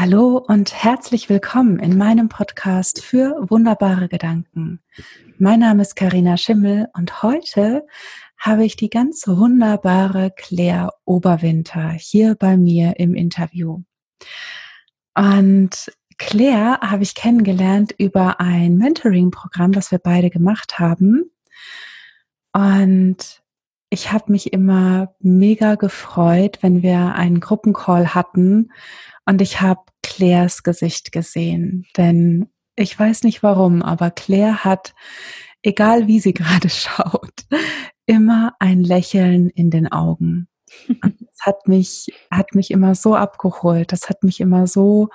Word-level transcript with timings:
Hallo 0.00 0.36
und 0.36 0.72
herzlich 0.72 1.28
willkommen 1.28 1.80
in 1.80 1.98
meinem 1.98 2.28
Podcast 2.28 3.02
für 3.02 3.34
wunderbare 3.50 4.06
Gedanken. 4.06 4.80
Mein 5.38 5.58
Name 5.58 5.82
ist 5.82 5.96
Karina 5.96 6.36
Schimmel 6.36 6.86
und 6.94 7.24
heute 7.24 7.84
habe 8.38 8.64
ich 8.64 8.76
die 8.76 8.90
ganz 8.90 9.26
wunderbare 9.26 10.30
Claire 10.36 10.90
Oberwinter 11.04 11.90
hier 11.90 12.36
bei 12.36 12.56
mir 12.56 13.00
im 13.00 13.16
Interview. 13.16 13.82
Und 15.16 15.90
Claire 16.16 16.78
habe 16.80 17.02
ich 17.02 17.16
kennengelernt 17.16 17.92
über 17.98 18.38
ein 18.40 18.76
Mentoring-Programm, 18.76 19.72
das 19.72 19.90
wir 19.90 19.98
beide 19.98 20.30
gemacht 20.30 20.78
haben. 20.78 21.28
Und 22.52 23.42
ich 23.90 24.12
habe 24.12 24.30
mich 24.30 24.52
immer 24.52 25.16
mega 25.18 25.74
gefreut, 25.74 26.58
wenn 26.60 26.84
wir 26.84 27.16
einen 27.16 27.40
Gruppencall 27.40 28.14
hatten 28.14 28.70
und 29.28 29.42
ich 29.42 29.60
habe 29.60 29.82
Claires 30.02 30.62
Gesicht 30.62 31.12
gesehen. 31.12 31.86
Denn 31.98 32.48
ich 32.76 32.98
weiß 32.98 33.24
nicht 33.24 33.42
warum, 33.42 33.82
aber 33.82 34.10
Claire 34.10 34.64
hat, 34.64 34.94
egal 35.62 36.06
wie 36.06 36.18
sie 36.18 36.32
gerade 36.34 36.70
schaut, 36.70 37.44
immer 38.06 38.54
ein 38.58 38.82
Lächeln 38.82 39.50
in 39.50 39.70
den 39.70 39.92
Augen. 39.92 40.48
Und 40.88 41.14
das 41.20 41.40
hat 41.42 41.68
mich, 41.68 42.06
hat 42.30 42.54
mich 42.54 42.70
immer 42.70 42.94
so 42.94 43.14
abgeholt. 43.14 43.92
Das 43.92 44.08
hat 44.08 44.22
mich 44.22 44.40
immer 44.40 44.66
so 44.66 45.10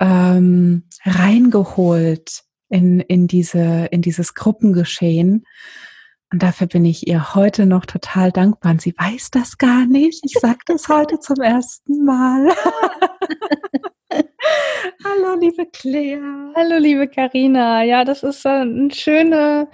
ähm, 0.00 0.88
reingeholt 1.04 2.42
in, 2.68 2.98
in, 2.98 3.28
diese, 3.28 3.86
in 3.92 4.02
dieses 4.02 4.34
Gruppengeschehen. 4.34 5.44
Und 6.32 6.42
dafür 6.42 6.66
bin 6.66 6.84
ich 6.84 7.06
ihr 7.06 7.34
heute 7.34 7.66
noch 7.66 7.86
total 7.86 8.32
dankbar. 8.32 8.72
Und 8.72 8.82
sie 8.82 8.94
weiß 8.96 9.30
das 9.30 9.58
gar 9.58 9.86
nicht. 9.86 10.24
Ich 10.24 10.32
sage 10.40 10.58
das 10.66 10.88
heute 10.90 11.20
zum 11.20 11.40
ersten 11.40 12.04
Mal. 12.04 12.48
Hallo, 15.04 15.38
liebe 15.38 15.66
Claire. 15.66 16.52
Hallo, 16.56 16.78
liebe 16.78 17.06
Karina. 17.08 17.84
Ja, 17.84 18.04
das 18.04 18.22
ist 18.22 18.44
eine 18.46 18.90
schöne, 18.92 19.68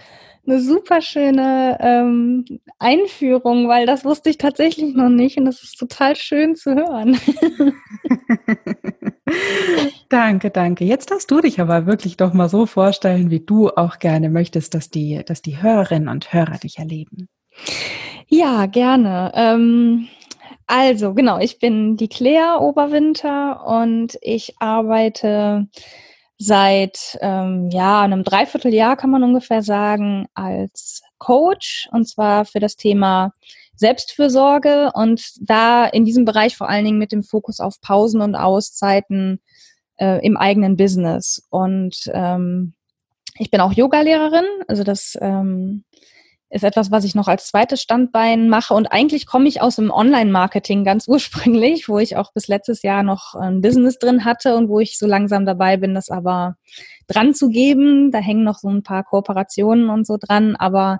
eine 0.47 0.61
super 0.61 1.01
schöne 1.01 1.79
ähm, 1.81 2.45
Einführung, 2.79 3.69
weil 3.69 3.87
das 3.87 4.05
wusste 4.05 4.31
ich 4.31 4.39
tatsächlich 4.39 4.95
noch 4.95 5.09
nicht 5.09 5.39
und 5.39 5.47
das 5.47 5.63
ist 5.63 5.79
total 5.79 6.17
schön 6.17 6.55
zu 6.55 6.75
hören. 6.75 7.19
danke, 10.13 10.51
danke. 10.51 10.85
Jetzt 10.85 11.11
darfst 11.11 11.31
du 11.31 11.41
dich 11.41 11.61
aber 11.61 11.87
wirklich 11.87 12.17
doch 12.17 12.33
mal 12.33 12.49
so 12.49 12.67
vorstellen, 12.67 13.31
wie 13.31 13.41
du 13.41 13.71
auch 13.71 13.99
gerne 13.99 14.29
möchtest, 14.29 14.75
dass 14.75 14.91
die, 14.91 15.23
dass 15.25 15.43
die 15.43 15.63
Hörerinnen 15.63 16.09
und 16.09 16.33
Hörer 16.33 16.59
dich 16.59 16.79
erleben. 16.79 17.29
Ja, 18.29 18.67
gerne. 18.67 19.33
Ähm, 19.35 20.09
also, 20.67 21.15
genau, 21.15 21.39
ich 21.39 21.59
bin 21.59 21.97
die 21.97 22.09
Claire 22.09 22.61
Oberwinter 22.61 23.67
und 23.67 24.17
ich 24.21 24.55
arbeite 24.59 25.69
seit 26.39 27.19
ähm, 27.21 27.69
ja, 27.71 28.03
einem 28.03 28.25
Dreivierteljahr, 28.25 28.97
kann 28.97 29.11
man 29.11 29.23
ungefähr 29.23 29.63
sagen, 29.63 30.27
als 30.35 31.03
Coach 31.19 31.89
und 31.93 32.09
zwar 32.09 32.45
für 32.45 32.59
das 32.59 32.77
Thema 32.77 33.33
Selbstfürsorge 33.77 34.91
und 34.95 35.23
da 35.41 35.87
in 35.87 36.05
diesem 36.05 36.25
Bereich 36.25 36.57
vor 36.57 36.69
allen 36.69 36.85
Dingen 36.85 36.99
mit 36.99 37.13
dem 37.13 37.23
Fokus 37.23 37.61
auf 37.61 37.81
Pausen 37.81 38.21
und 38.21 38.35
Auszeiten 38.35 39.41
äh, 39.97 40.25
im 40.25 40.37
eigenen 40.37 40.77
Business. 40.77 41.47
Und 41.51 42.11
ähm, 42.12 42.75
ich 43.39 43.51
bin 43.51 43.61
auch 43.61 43.73
Yogalehrerin, 43.73 44.45
also 44.69 44.85
das 44.85 45.17
ähm, 45.21 45.85
ist 46.53 46.65
etwas, 46.65 46.91
was 46.91 47.05
ich 47.05 47.15
noch 47.15 47.29
als 47.29 47.48
zweites 47.48 47.81
Standbein 47.81 48.51
mache. 48.51 48.75
Und 48.75 48.87
eigentlich 48.89 49.27
komme 49.27 49.48
ich 49.48 49.63
aus 49.63 49.77
dem 49.77 49.91
Online-Marketing 49.91 50.85
ganz 50.85 51.09
ursprünglich, 51.09 51.89
wo 51.89 51.98
ich 51.98 52.17
auch 52.17 52.33
bis 52.33 52.47
letztes 52.47 52.83
Jahr 52.83 53.03
noch 53.03 53.35
ein 53.35 53.63
Business 53.63 53.98
drin 53.98 54.25
hatte 54.25 54.55
und 54.57 54.69
wo 54.69 54.79
ich 54.79 54.98
so 54.98 55.07
langsam 55.07 55.47
dabei 55.47 55.79
bin, 55.79 55.95
das 55.95 56.11
aber 56.11 56.57
dran 57.09 57.35
zu 57.35 57.48
geben. 57.48 58.11
Da 58.11 58.19
hängen 58.19 58.45
noch 58.45 58.59
so 58.59 58.69
ein 58.69 58.83
paar 58.83 59.03
Kooperationen 59.03 59.89
und 59.89 60.07
so 60.07 60.19
dran. 60.20 60.55
Aber 60.57 60.98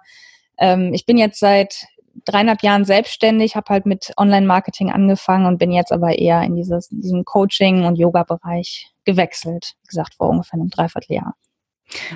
ähm, 0.59 0.94
ich 0.94 1.04
bin 1.04 1.19
jetzt 1.19 1.38
seit 1.38 1.84
dreieinhalb 2.24 2.62
Jahren 2.62 2.84
selbstständig, 2.84 3.56
habe 3.56 3.70
halt 3.70 3.86
mit 3.86 4.12
Online-Marketing 4.16 4.90
angefangen 4.90 5.46
und 5.46 5.58
bin 5.58 5.72
jetzt 5.72 5.92
aber 5.92 6.18
eher 6.18 6.42
in 6.42 6.56
dieses, 6.56 6.88
diesem 6.88 7.24
Coaching- 7.24 7.84
und 7.84 7.96
Yoga-Bereich 7.96 8.90
gewechselt. 9.04 9.74
Wie 9.82 9.88
gesagt, 9.88 10.14
vor 10.14 10.30
ungefähr 10.30 10.54
einem 10.54 10.70
Dreivierteljahr. 10.70 11.34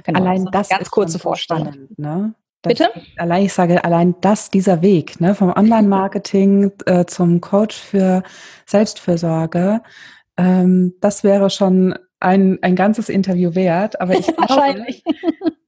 Genau, 0.05 0.21
Allein 0.21 0.39
also 0.39 0.51
das 0.51 0.69
ganz 0.69 0.91
kurze 0.91 1.19
Vorstellung. 1.19 1.89
Ne? 1.97 2.35
Bitte? 2.63 2.91
Allein, 3.17 3.45
ich 3.45 3.53
sage, 3.53 3.85
allein 3.85 4.17
das, 4.21 4.51
dieser 4.51 4.83
Weg, 4.83 5.21
ne, 5.21 5.35
vom 5.35 5.53
Online-Marketing 5.53 6.73
äh, 6.87 7.05
zum 7.05 7.41
Coach 7.41 7.77
für 7.77 8.23
Selbstfürsorge, 8.67 9.83
ähm, 10.37 10.95
das 11.01 11.23
wäre 11.23 11.51
schon 11.51 11.95
ein, 12.21 12.59
ein 12.63 12.77
ganzes 12.77 13.09
Interview 13.09 13.55
wert. 13.55 14.01
Aber 14.01 14.15
ich 14.15 14.27
glaube, 14.37 14.85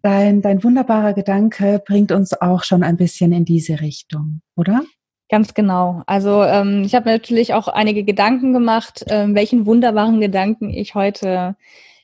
dein, 0.02 0.42
dein 0.42 0.62
wunderbarer 0.62 1.12
Gedanke 1.12 1.82
bringt 1.84 2.12
uns 2.12 2.40
auch 2.40 2.64
schon 2.64 2.82
ein 2.82 2.96
bisschen 2.96 3.32
in 3.32 3.44
diese 3.44 3.80
Richtung, 3.80 4.40
oder? 4.56 4.82
Ganz 5.30 5.52
genau. 5.52 6.02
Also 6.06 6.42
ähm, 6.42 6.82
ich 6.84 6.94
habe 6.94 7.10
natürlich 7.10 7.52
auch 7.52 7.68
einige 7.68 8.02
Gedanken 8.02 8.52
gemacht, 8.52 9.04
ähm, 9.08 9.34
welchen 9.34 9.66
wunderbaren 9.66 10.20
Gedanken 10.20 10.70
ich 10.70 10.94
heute 10.94 11.54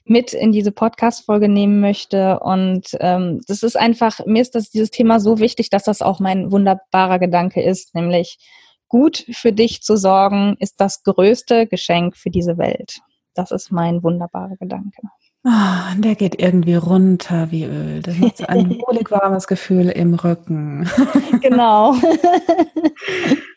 mit 0.05 0.35
in 0.35 0.53
diese 0.53 0.73
Podcast-Folge 0.73 1.49
nehmen 1.49 1.81
möchte. 1.81 2.41
Und 2.41 2.89
ähm, 3.01 3.41
das 3.47 3.63
ist 3.63 3.77
einfach, 3.77 4.21
mir 4.27 4.43
ist 4.43 4.55
das 4.55 4.71
dieses 4.71 4.91
Thema 4.91 5.21
so 5.21 5.39
wichtig, 5.39 5.71
dass 5.71 5.85
das 5.85 6.03
auch 6.03 6.21
mein 6.21 6.53
wunderbarer 6.53 7.19
Gedanke 7.19 7.63
ist, 7.63 7.95
nämlich 7.95 8.37
gut 8.89 9.25
für 9.33 9.53
dich 9.53 9.83
zu 9.83 9.97
sorgen, 9.97 10.57
ist 10.59 10.81
das 10.81 11.03
größte 11.03 11.67
Geschenk 11.67 12.17
für 12.17 12.31
diese 12.31 12.59
Welt. 12.59 13.01
Das 13.35 13.51
ist 13.51 13.73
mein 13.73 14.03
wunderbarer 14.03 14.57
Gedanke. 14.57 15.03
Oh, 15.47 15.95
der 15.99 16.15
geht 16.15 16.41
irgendwie 16.41 16.75
runter 16.75 17.51
wie 17.51 17.65
Öl. 17.65 18.01
Das 18.01 18.17
macht 18.17 18.39
so 18.39 18.47
ein 18.47 18.71
wohlig 18.87 19.11
warmes 19.11 19.47
Gefühl 19.47 19.91
im 19.91 20.15
Rücken. 20.15 20.89
Genau. 21.43 21.95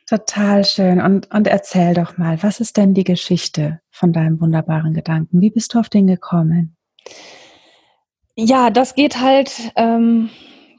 Total 0.10 0.66
schön. 0.66 1.00
Und, 1.00 1.34
und 1.34 1.48
erzähl 1.48 1.94
doch 1.94 2.18
mal, 2.18 2.44
was 2.44 2.60
ist 2.60 2.76
denn 2.76 2.94
die 2.94 3.06
Geschichte 3.06 3.80
von 3.92 4.12
deinem 4.12 4.42
wunderbaren 4.42 4.94
Gedanken? 4.94 5.40
Wie 5.40 5.52
bist 5.52 5.74
du 5.74 5.80
auf 5.80 5.88
den 5.88 6.08
gekommen? 6.08 6.76
Ja, 8.36 8.70
das 8.70 8.94
geht 8.94 9.22
halt 9.22 9.72
ähm, 9.78 10.30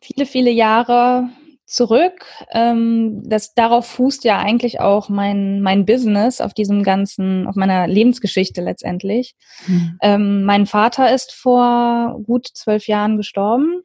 viele, 0.02 0.26
viele 0.26 0.50
Jahre 0.50 1.30
zurück. 1.68 2.24
Ähm, 2.52 3.22
das, 3.24 3.54
darauf 3.54 3.86
fußt 3.86 4.24
ja 4.24 4.38
eigentlich 4.38 4.80
auch 4.80 5.08
mein, 5.08 5.60
mein 5.60 5.84
Business, 5.84 6.40
auf 6.40 6.54
diesem 6.54 6.82
ganzen, 6.82 7.46
auf 7.46 7.54
meiner 7.54 7.86
Lebensgeschichte 7.86 8.62
letztendlich. 8.62 9.34
Mhm. 9.66 9.98
Ähm, 10.02 10.44
mein 10.44 10.66
Vater 10.66 11.14
ist 11.14 11.32
vor 11.32 12.18
gut 12.24 12.48
zwölf 12.52 12.88
Jahren 12.88 13.16
gestorben. 13.16 13.82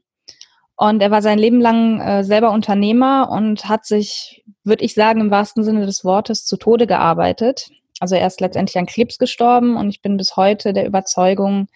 Und 0.76 1.02
er 1.02 1.12
war 1.12 1.22
sein 1.22 1.38
Leben 1.38 1.62
lang 1.62 2.00
äh, 2.02 2.24
selber 2.24 2.52
Unternehmer 2.52 3.30
und 3.30 3.70
hat 3.70 3.86
sich, 3.86 4.44
würde 4.64 4.84
ich 4.84 4.96
sagen, 4.96 5.22
im 5.22 5.30
wahrsten 5.30 5.64
Sinne 5.64 5.86
des 5.86 6.04
Wortes 6.04 6.46
zu 6.46 6.58
Tode 6.58 6.88
gearbeitet. 6.88 7.70
Also 8.00 8.16
er 8.16 8.26
ist 8.26 8.42
letztendlich 8.42 8.78
an 8.78 8.88
Krebs 8.88 9.18
gestorben 9.18 9.78
und 9.78 9.90
ich 9.90 10.02
bin 10.02 10.18
bis 10.18 10.36
heute 10.36 10.74
der 10.74 10.88
Überzeugung, 10.88 11.68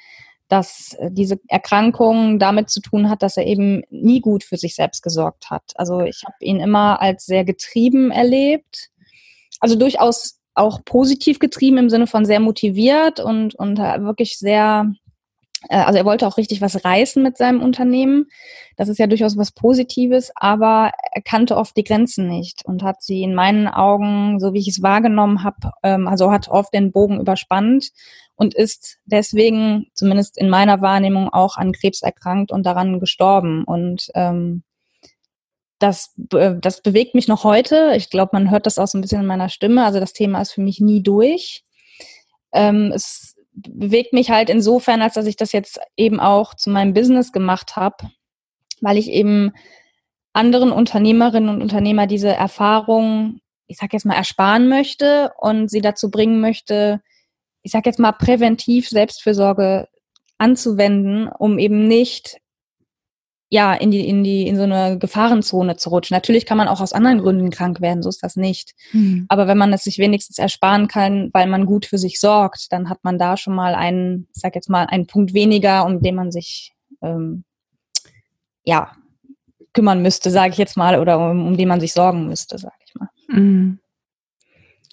dass 0.48 0.96
äh, 1.00 1.10
diese 1.12 1.40
Erkrankung 1.48 2.40
damit 2.40 2.70
zu 2.70 2.82
tun 2.82 3.10
hat, 3.10 3.22
dass 3.22 3.38
er 3.38 3.46
eben 3.46 3.84
nie 3.90 4.22
gut 4.22 4.44
für 4.44 4.58
sich 4.58 4.76
selbst 4.76 5.04
gesorgt 5.04 5.50
hat. 5.50 5.74
Also 5.76 6.02
ich 6.02 6.24
habe 6.26 6.36
ihn 6.40 6.60
immer 6.60 7.02
als 7.02 7.26
sehr 7.26 7.44
getrieben 7.44 8.12
erlebt, 8.12 8.90
also 9.60 9.76
durchaus 9.76 10.40
auch 10.54 10.84
positiv 10.86 11.40
getrieben 11.40 11.78
im 11.78 11.90
Sinne 11.90 12.08
von 12.08 12.26
sehr 12.26 12.40
motiviert 12.40 13.20
und, 13.20 13.56
und 13.56 13.78
wirklich 13.78 14.38
sehr 14.40 14.92
äh, 14.92 15.07
also 15.70 15.98
er 15.98 16.06
wollte 16.06 16.28
auch 16.28 16.38
richtig 16.38 16.62
was 16.62 16.84
reißen 16.86 17.22
mit 17.22 17.38
seinem 17.38 17.62
Unternehmen. 17.62 18.28
Das 18.76 18.90
ist 18.90 19.00
ja 19.00 19.08
durchaus 19.08 19.38
was 19.38 19.52
Positives, 19.52 20.32
aber 20.36 20.92
er 21.12 21.22
kannte 21.22 21.58
oft 21.58 21.76
die 21.76 21.84
Grenzen 21.84 22.28
nicht 22.28 22.66
und 22.66 22.84
hat 22.84 23.02
sie 23.02 23.24
in 23.24 23.36
meinen 23.36 23.68
Augen, 23.68 24.40
so 24.40 24.54
wie 24.54 24.60
ich 24.60 24.68
es 24.68 24.82
wahrgenommen 24.82 25.44
habe, 25.44 25.72
ähm, 25.84 26.08
also 26.08 26.32
hat 26.32 26.48
oft 26.48 26.74
den 26.74 26.92
Bogen 26.92 27.20
überspannt 27.20 27.92
und 28.36 28.54
ist 28.54 29.00
deswegen, 29.06 29.88
zumindest 29.96 30.38
in 30.38 30.50
meiner 30.50 30.82
Wahrnehmung, 30.82 31.30
auch 31.30 31.58
an 31.58 31.74
Krebs 31.74 32.04
erkrankt 32.04 32.52
und 32.52 32.66
daran 32.66 33.00
gestorben. 33.00 33.64
Und 33.64 34.10
ähm, 34.14 34.64
das, 35.80 36.14
das 36.16 36.82
bewegt 36.82 37.16
mich 37.16 37.28
noch 37.28 37.44
heute. 37.44 37.94
Ich 37.96 38.10
glaube, 38.10 38.30
man 38.34 38.52
hört 38.52 38.68
das 38.68 38.78
auch 38.78 38.88
so 38.88 38.98
ein 38.98 39.02
bisschen 39.02 39.22
in 39.22 39.28
meiner 39.28 39.50
Stimme. 39.50 39.86
Also 39.86 40.00
das 40.00 40.14
Thema 40.14 40.42
ist 40.42 40.52
für 40.52 40.62
mich 40.62 40.80
nie 40.80 41.02
durch. 41.02 41.64
Ähm, 42.54 42.92
es 42.94 43.37
bewegt 43.58 44.14
mich 44.14 44.30
halt 44.30 44.50
insofern, 44.50 45.02
als 45.02 45.16
dass 45.16 45.26
ich 45.26 45.36
das 45.36 45.52
jetzt 45.52 45.80
eben 45.96 46.20
auch 46.20 46.54
zu 46.54 46.70
meinem 46.70 46.94
Business 46.94 47.32
gemacht 47.32 47.76
habe, 47.76 48.10
weil 48.82 48.98
ich 48.98 49.10
eben 49.10 49.52
anderen 50.34 50.72
Unternehmerinnen 50.72 51.50
und 51.50 51.62
Unternehmer 51.62 52.06
diese 52.06 52.30
Erfahrung, 52.30 53.40
ich 53.66 53.78
sag 53.78 53.94
jetzt 53.94 54.06
mal, 54.06 54.16
ersparen 54.16 54.70
möchte 54.70 55.34
und 55.40 55.70
sie 55.70 55.82
dazu 55.82 56.12
bringen 56.12 56.40
möchte, 56.40 57.02
ich 57.64 57.72
sag 57.72 57.86
jetzt 57.86 58.00
mal, 58.00 58.12
präventiv 58.12 58.88
Selbstfürsorge 58.88 59.88
anzuwenden, 60.38 61.28
um 61.28 61.58
eben 61.58 61.88
nicht 61.88 62.38
ja, 63.50 63.74
in 63.74 63.92
die, 63.92 64.08
in 64.08 64.24
die, 64.24 64.46
in 64.48 64.58
so 64.58 64.64
eine 64.64 64.98
Gefahrenzone 64.98 65.78
zu 65.78 65.90
rutschen. 65.90 66.16
Natürlich 66.16 66.46
kann 66.46 66.58
man 66.58 66.68
auch 66.68 66.82
aus 66.82 66.92
anderen 66.92 67.20
Gründen 67.20 67.50
krank 67.50 67.80
werden, 67.80 68.04
so 68.04 68.10
ist 68.10 68.22
das 68.22 68.36
nicht. 68.36 68.74
Mhm. 68.92 69.26
Aber 69.30 69.48
wenn 69.48 69.58
man 69.58 69.72
es 69.72 69.86
sich 69.86 70.00
wenigstens 70.00 70.38
ersparen 70.38 70.88
kann, 70.88 71.30
weil 71.34 71.48
man 71.48 71.66
gut 71.66 71.86
für 71.86 71.98
sich 71.98 72.20
sorgt, 72.20 72.72
dann 72.74 72.90
hat 72.90 73.04
man 73.04 73.18
da 73.18 73.38
schon 73.38 73.56
mal 73.56 73.74
einen, 73.74 74.28
ich 74.36 74.42
sag 74.42 74.56
jetzt 74.56 74.70
mal, 74.70 74.86
einen 74.86 75.08
Punkt 75.08 75.34
weniger, 75.34 75.86
um 75.86 76.02
den 76.02 76.16
man 76.16 76.32
sich, 76.32 76.74
ähm, 77.02 77.46
ja, 78.64 78.92
kümmern 79.72 80.02
müsste, 80.02 80.30
sage 80.30 80.52
ich 80.52 80.58
jetzt 80.58 80.76
mal, 80.76 81.00
oder 81.00 81.18
um, 81.18 81.48
um 81.48 81.56
den 81.56 81.70
man 81.70 81.80
sich 81.80 81.94
sorgen 81.94 82.28
müsste, 82.28 82.58
sage 82.58 82.76
ich 82.86 82.96
mal. 82.96 83.10
Mhm. 83.30 83.80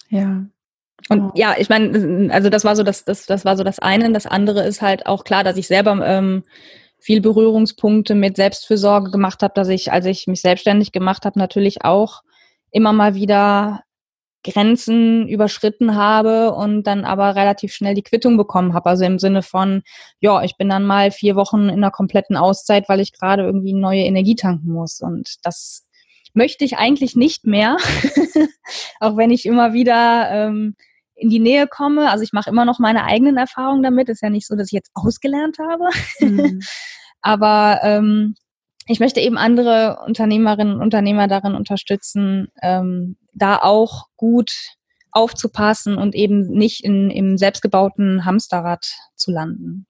Ja. 0.09 0.45
Und 1.09 1.37
ja, 1.37 1.55
ich 1.57 1.69
meine, 1.69 2.33
also 2.33 2.49
das 2.49 2.63
war 2.63 2.75
so 2.75 2.83
das, 2.83 3.03
das, 3.03 3.25
das 3.25 3.43
war 3.45 3.57
so 3.57 3.63
das 3.63 3.79
eine. 3.79 4.11
Das 4.13 4.25
andere 4.25 4.63
ist 4.63 4.81
halt 4.81 5.05
auch 5.05 5.23
klar, 5.23 5.43
dass 5.43 5.57
ich 5.57 5.67
selber 5.67 5.99
ähm, 6.05 6.43
viel 7.05 7.21
Berührungspunkte 7.21 8.15
mit 8.15 8.35
Selbstfürsorge 8.35 9.11
gemacht 9.11 9.43
habe, 9.43 9.53
dass 9.53 9.67
ich, 9.69 9.91
als 9.91 10.07
ich 10.07 10.25
mich 10.25 10.41
selbstständig 10.41 10.91
gemacht 10.91 11.23
habe, 11.25 11.37
natürlich 11.37 11.85
auch 11.85 12.23
immer 12.71 12.93
mal 12.93 13.13
wieder 13.13 13.83
Grenzen 14.43 15.27
überschritten 15.27 15.95
habe 15.95 16.51
und 16.55 16.81
dann 16.83 17.05
aber 17.05 17.35
relativ 17.35 17.73
schnell 17.73 17.93
die 17.93 18.01
Quittung 18.01 18.37
bekommen 18.37 18.73
habe. 18.73 18.89
Also 18.89 19.05
im 19.05 19.19
Sinne 19.19 19.43
von, 19.43 19.83
ja, 20.19 20.41
ich 20.41 20.57
bin 20.57 20.67
dann 20.67 20.83
mal 20.83 21.11
vier 21.11 21.35
Wochen 21.35 21.69
in 21.69 21.75
einer 21.75 21.91
kompletten 21.91 22.37
Auszeit, 22.37 22.89
weil 22.89 22.99
ich 22.99 23.13
gerade 23.13 23.43
irgendwie 23.43 23.73
neue 23.73 24.01
Energie 24.01 24.35
tanken 24.35 24.71
muss. 24.71 24.99
Und 24.99 25.35
das 25.43 25.87
möchte 26.33 26.65
ich 26.65 26.77
eigentlich 26.77 27.15
nicht 27.15 27.45
mehr, 27.45 27.77
auch 28.99 29.15
wenn 29.15 29.29
ich 29.29 29.45
immer 29.45 29.73
wieder 29.73 30.31
ähm, 30.31 30.75
in 31.15 31.29
die 31.29 31.39
Nähe 31.39 31.67
komme. 31.67 32.09
Also 32.09 32.23
ich 32.23 32.33
mache 32.33 32.49
immer 32.49 32.65
noch 32.65 32.79
meine 32.79 33.05
eigenen 33.05 33.37
Erfahrungen 33.37 33.83
damit. 33.83 34.09
Ist 34.09 34.21
ja 34.21 34.29
nicht 34.29 34.47
so, 34.47 34.55
dass 34.55 34.67
ich 34.67 34.73
jetzt 34.73 34.91
ausgelernt 34.93 35.57
habe. 35.59 35.89
Mhm. 36.19 36.61
Aber 37.21 37.79
ähm, 37.83 38.35
ich 38.87 38.99
möchte 38.99 39.19
eben 39.19 39.37
andere 39.37 39.99
Unternehmerinnen 40.05 40.75
und 40.75 40.81
Unternehmer 40.81 41.27
darin 41.27 41.55
unterstützen, 41.55 42.49
ähm, 42.61 43.17
da 43.33 43.57
auch 43.57 44.07
gut 44.15 44.75
aufzupassen 45.11 45.97
und 45.97 46.13
eben 46.13 46.47
nicht 46.49 46.83
in, 46.83 47.09
im 47.09 47.37
selbstgebauten 47.37 48.25
Hamsterrad 48.25 48.93
zu 49.15 49.31
landen. 49.31 49.87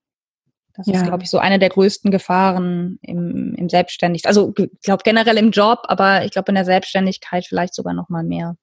Das 0.76 0.88
ja. 0.88 0.96
ist, 0.96 1.06
glaube 1.06 1.24
ich, 1.24 1.30
so 1.30 1.40
eine 1.40 1.58
der 1.58 1.70
größten 1.70 2.12
Gefahren 2.12 3.00
im, 3.02 3.56
im 3.56 3.70
Selbstständig. 3.70 4.28
Also 4.28 4.54
ich 4.58 4.82
glaube 4.82 5.04
generell 5.04 5.38
im 5.38 5.52
Job, 5.52 5.80
aber 5.84 6.26
ich 6.26 6.32
glaube 6.32 6.50
in 6.50 6.56
der 6.56 6.66
Selbstständigkeit 6.66 7.46
vielleicht 7.46 7.74
sogar 7.74 7.94
noch 7.94 8.10
mal 8.10 8.24
mehr. 8.24 8.56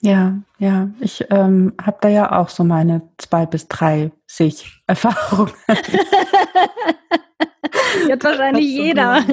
Ja, 0.00 0.38
ja, 0.58 0.90
ich 1.00 1.24
ähm, 1.30 1.72
habe 1.80 1.98
da 2.00 2.08
ja 2.08 2.38
auch 2.38 2.48
so 2.50 2.64
meine 2.64 3.02
zwei 3.18 3.46
bis 3.46 3.66
drei 3.68 4.12
Sich-Erfahrungen. 4.26 5.52
Jetzt 8.08 8.24
wahrscheinlich 8.24 8.66
jeder. 8.66 9.24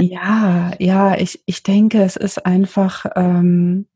ja, 0.00 0.72
ja, 0.78 1.16
ich, 1.16 1.40
ich 1.46 1.62
denke, 1.62 2.02
es 2.02 2.16
ist 2.16 2.44
einfach 2.44 3.06
ähm, 3.14 3.86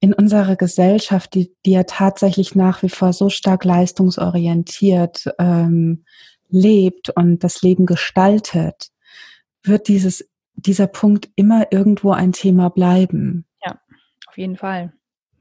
in 0.00 0.12
unserer 0.12 0.56
Gesellschaft, 0.56 1.34
die, 1.34 1.52
die 1.64 1.72
ja 1.72 1.84
tatsächlich 1.84 2.54
nach 2.54 2.82
wie 2.82 2.90
vor 2.90 3.12
so 3.12 3.30
stark 3.30 3.64
leistungsorientiert 3.64 5.24
ähm, 5.38 6.04
lebt 6.48 7.10
und 7.10 7.42
das 7.42 7.62
Leben 7.62 7.86
gestaltet, 7.86 8.90
wird 9.62 9.88
dieses, 9.88 10.28
dieser 10.54 10.86
Punkt 10.86 11.28
immer 11.34 11.72
irgendwo 11.72 12.12
ein 12.12 12.32
Thema 12.32 12.68
bleiben. 12.68 13.46
Ja, 13.64 13.80
auf 14.28 14.36
jeden 14.36 14.56
Fall. 14.56 14.92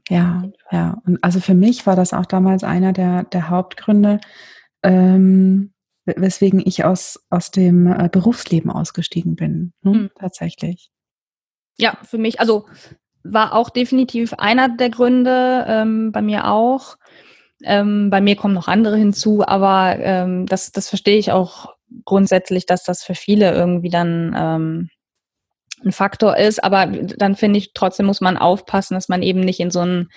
Ja, 0.10 0.44
ja. 0.72 1.02
Und 1.06 1.24
also 1.24 1.40
für 1.40 1.56
mich 1.56 1.86
war 1.88 1.96
das 1.96 2.13
auch 2.13 2.25
damals 2.25 2.63
einer 2.63 2.94
der, 2.94 3.24
der 3.24 3.50
Hauptgründe, 3.50 4.19
ähm, 4.84 5.74
weswegen 6.06 6.62
ich 6.63 6.86
aus, 6.86 7.25
aus 7.30 7.52
dem 7.52 7.88
äh, 7.88 8.10
Berufsleben 8.12 8.69
ausgestiegen 8.69 9.36
bin. 9.36 9.74
Ne? 9.81 9.92
Mhm. 9.92 10.12
Tatsächlich. 10.19 10.92
Ja, 11.78 11.98
für 12.04 12.18
mich, 12.18 12.40
also 12.40 12.68
war 13.24 13.54
auch 13.54 13.69
definitiv 13.72 14.34
einer 14.34 14.69
der 14.69 14.90
Gründe, 14.90 15.66
ähm, 15.68 16.12
bei 16.12 16.22
mir 16.22 16.48
auch. 16.48 16.98
Ähm, 17.63 18.10
bei 18.12 18.22
mir 18.22 18.36
kommen 18.36 18.54
noch 18.54 18.68
andere 18.68 18.98
hinzu, 18.98 19.44
aber 19.46 19.98
ähm, 20.00 20.46
das, 20.46 20.72
das 20.72 20.90
verstehe 20.90 21.18
ich 21.18 21.31
auch 21.31 21.74
grundsätzlich, 22.04 22.66
dass 22.66 22.84
das 22.84 23.04
für 23.04 23.16
viele 23.16 23.54
irgendwie 23.54 23.90
dann 23.90 24.36
ähm, 24.38 24.90
ein 25.85 25.91
Faktor 25.91 26.37
ist. 26.37 26.63
Aber 26.63 26.85
dann 26.87 27.35
finde 27.35 27.59
ich, 27.59 27.73
trotzdem 27.73 28.05
muss 28.05 28.21
man 28.21 28.37
aufpassen, 28.37 28.95
dass 28.95 29.09
man 29.09 29.21
eben 29.21 29.39
nicht 29.39 29.59
in 29.59 29.71
so 29.71 29.81
ein 29.81 30.09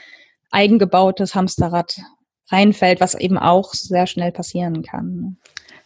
eigengebautes 0.51 1.35
Hamsterrad 1.35 1.99
reinfällt, 2.51 3.01
was 3.01 3.15
eben 3.15 3.39
auch 3.39 3.75
sehr 3.75 4.07
schnell 4.07 4.33
passieren 4.33 4.83
kann. 4.83 5.15
Ne? 5.15 5.37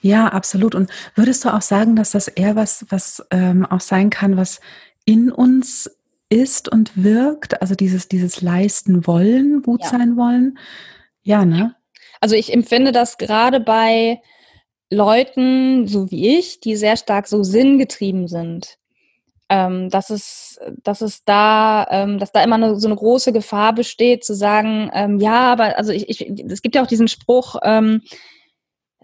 Ja, 0.01 0.29
absolut. 0.29 0.75
Und 0.75 0.91
würdest 1.15 1.45
du 1.45 1.55
auch 1.55 1.63
sagen, 1.63 1.97
dass 1.97 2.11
das 2.11 2.29
eher 2.29 2.57
was, 2.57 2.87
was 2.91 3.25
ähm, 3.31 3.65
auch 3.67 3.81
sein 3.81 4.11
kann, 4.11 4.37
was 4.37 4.61
in 5.05 5.31
uns 5.31 5.91
ist 6.29 6.69
und 6.69 6.93
wirkt? 6.97 7.61
Also 7.63 7.75
dieses, 7.75 8.09
dieses 8.09 8.41
leisten 8.41 9.07
wollen, 9.07 9.63
gut 9.63 9.83
ja. 9.83 9.89
sein 9.89 10.17
wollen? 10.17 10.59
Ja, 11.23 11.45
ne? 11.45 11.77
Also 12.21 12.35
ich 12.35 12.53
empfinde 12.53 12.93
das 12.93 13.17
gerade 13.17 13.61
bei 13.61 14.21
Leuten, 14.91 15.87
so 15.87 16.11
wie 16.11 16.39
ich, 16.39 16.61
die 16.61 16.77
sehr 16.77 16.97
stark 16.97 17.27
so 17.29 17.43
sinngetrieben 17.43 18.29
sind. 18.29 18.79
Ähm, 19.55 19.91
dass 19.91 20.09
es, 20.09 20.59
dass 20.83 21.03
es 21.03 21.25
da, 21.25 21.87
ähm, 21.91 22.19
dass 22.19 22.33
da 22.33 22.43
immer 22.43 22.55
eine, 22.55 22.81
so 22.81 22.89
eine 22.89 22.97
große 22.97 23.35
Gefahr 23.35 23.75
besteht, 23.75 24.25
zu 24.25 24.35
sagen, 24.35 24.91
ähm, 24.95 25.19
ja, 25.19 25.53
aber 25.53 25.77
also 25.77 25.93
ich, 25.93 26.09
ich, 26.09 26.27
es 26.51 26.63
gibt 26.63 26.75
ja 26.75 26.83
auch 26.83 26.87
diesen 26.87 27.07
Spruch, 27.07 27.57
ähm, 27.63 28.01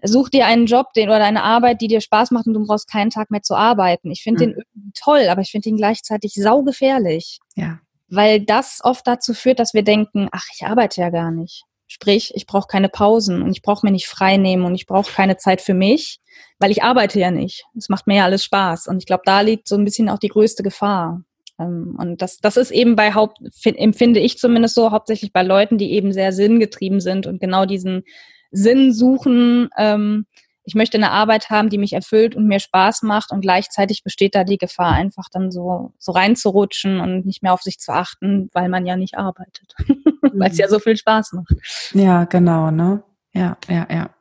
such 0.01 0.29
dir 0.29 0.47
einen 0.47 0.65
Job 0.65 0.91
den, 0.93 1.09
oder 1.09 1.23
eine 1.23 1.43
Arbeit, 1.43 1.81
die 1.81 1.87
dir 1.87 2.01
Spaß 2.01 2.31
macht 2.31 2.47
und 2.47 2.55
du 2.55 2.65
brauchst 2.65 2.89
keinen 2.89 3.11
Tag 3.11 3.29
mehr 3.29 3.43
zu 3.43 3.53
arbeiten. 3.53 4.09
Ich 4.09 4.23
finde 4.23 4.47
mhm. 4.47 4.49
den 4.49 4.63
irgendwie 4.73 4.91
toll, 4.95 5.27
aber 5.29 5.41
ich 5.41 5.51
finde 5.51 5.69
ihn 5.69 5.77
gleichzeitig 5.77 6.33
saugefährlich. 6.33 7.37
Ja. 7.55 7.77
Weil 8.07 8.41
das 8.41 8.79
oft 8.81 9.05
dazu 9.05 9.35
führt, 9.35 9.59
dass 9.59 9.75
wir 9.75 9.83
denken, 9.83 10.29
ach, 10.31 10.45
ich 10.55 10.65
arbeite 10.65 10.99
ja 11.01 11.11
gar 11.11 11.29
nicht. 11.29 11.63
Sprich, 11.91 12.31
ich 12.35 12.45
brauche 12.45 12.67
keine 12.67 12.87
Pausen 12.87 13.41
und 13.41 13.49
ich 13.49 13.63
brauche 13.63 13.83
mir 13.83 13.91
nicht 13.91 14.07
frei 14.07 14.37
nehmen 14.37 14.63
und 14.63 14.75
ich 14.75 14.85
brauche 14.85 15.11
keine 15.11 15.37
Zeit 15.37 15.59
für 15.59 15.73
mich, 15.73 16.19
weil 16.59 16.69
ich 16.69 16.83
arbeite 16.83 17.19
ja 17.19 17.31
nicht. 17.31 17.65
Es 17.75 17.89
macht 17.89 18.05
mir 18.05 18.17
ja 18.17 18.25
alles 18.25 18.43
Spaß. 18.43 18.87
Und 18.87 18.99
ich 18.99 19.07
glaube, 19.07 19.23
da 19.25 19.41
liegt 19.41 19.67
so 19.67 19.75
ein 19.75 19.85
bisschen 19.85 20.07
auch 20.07 20.19
die 20.19 20.27
größte 20.27 20.61
Gefahr. 20.61 21.23
Ähm, 21.59 21.97
und 21.99 22.21
das, 22.21 22.37
das 22.37 22.57
ist 22.57 22.69
eben 22.69 22.95
bei 22.95 23.15
Haupt, 23.15 23.39
empfinde 23.65 24.19
ich 24.19 24.37
zumindest 24.37 24.75
so, 24.75 24.91
hauptsächlich 24.91 25.33
bei 25.33 25.41
Leuten, 25.41 25.79
die 25.79 25.91
eben 25.93 26.13
sehr 26.13 26.31
sinngetrieben 26.31 27.01
sind 27.01 27.25
und 27.25 27.41
genau 27.41 27.65
diesen 27.65 28.03
Sinn 28.51 28.93
suchen. 28.93 29.69
Ähm, 29.75 30.27
ich 30.69 30.75
möchte 30.75 30.99
eine 30.99 31.09
Arbeit 31.09 31.49
haben, 31.49 31.69
die 31.69 31.79
mich 31.79 31.93
erfüllt 31.93 32.35
und 32.35 32.45
mir 32.45 32.59
Spaß 32.59 33.01
macht 33.01 33.31
und 33.31 33.41
gleichzeitig 33.41 34.03
besteht 34.03 34.35
da 34.35 34.43
die 34.43 34.59
Gefahr, 34.59 34.91
einfach 34.91 35.25
dann 35.31 35.49
so, 35.49 35.93
so 35.97 36.11
reinzurutschen 36.11 36.99
und 36.99 37.25
nicht 37.25 37.41
mehr 37.41 37.53
auf 37.53 37.63
sich 37.63 37.79
zu 37.79 37.91
achten, 37.91 38.51
weil 38.53 38.69
man 38.69 38.85
ja 38.85 38.95
nicht 38.95 39.17
arbeitet, 39.17 39.73
weil 40.21 40.51
es 40.51 40.59
ja 40.59 40.67
so 40.67 40.77
viel 40.77 40.95
Spaß 40.95 41.33
macht. 41.33 41.55
Ja, 41.93 42.25
genau, 42.25 42.69
ne? 42.69 43.01
Ja, 43.33 43.57
ja, 43.67 43.87
ja. 43.89 44.11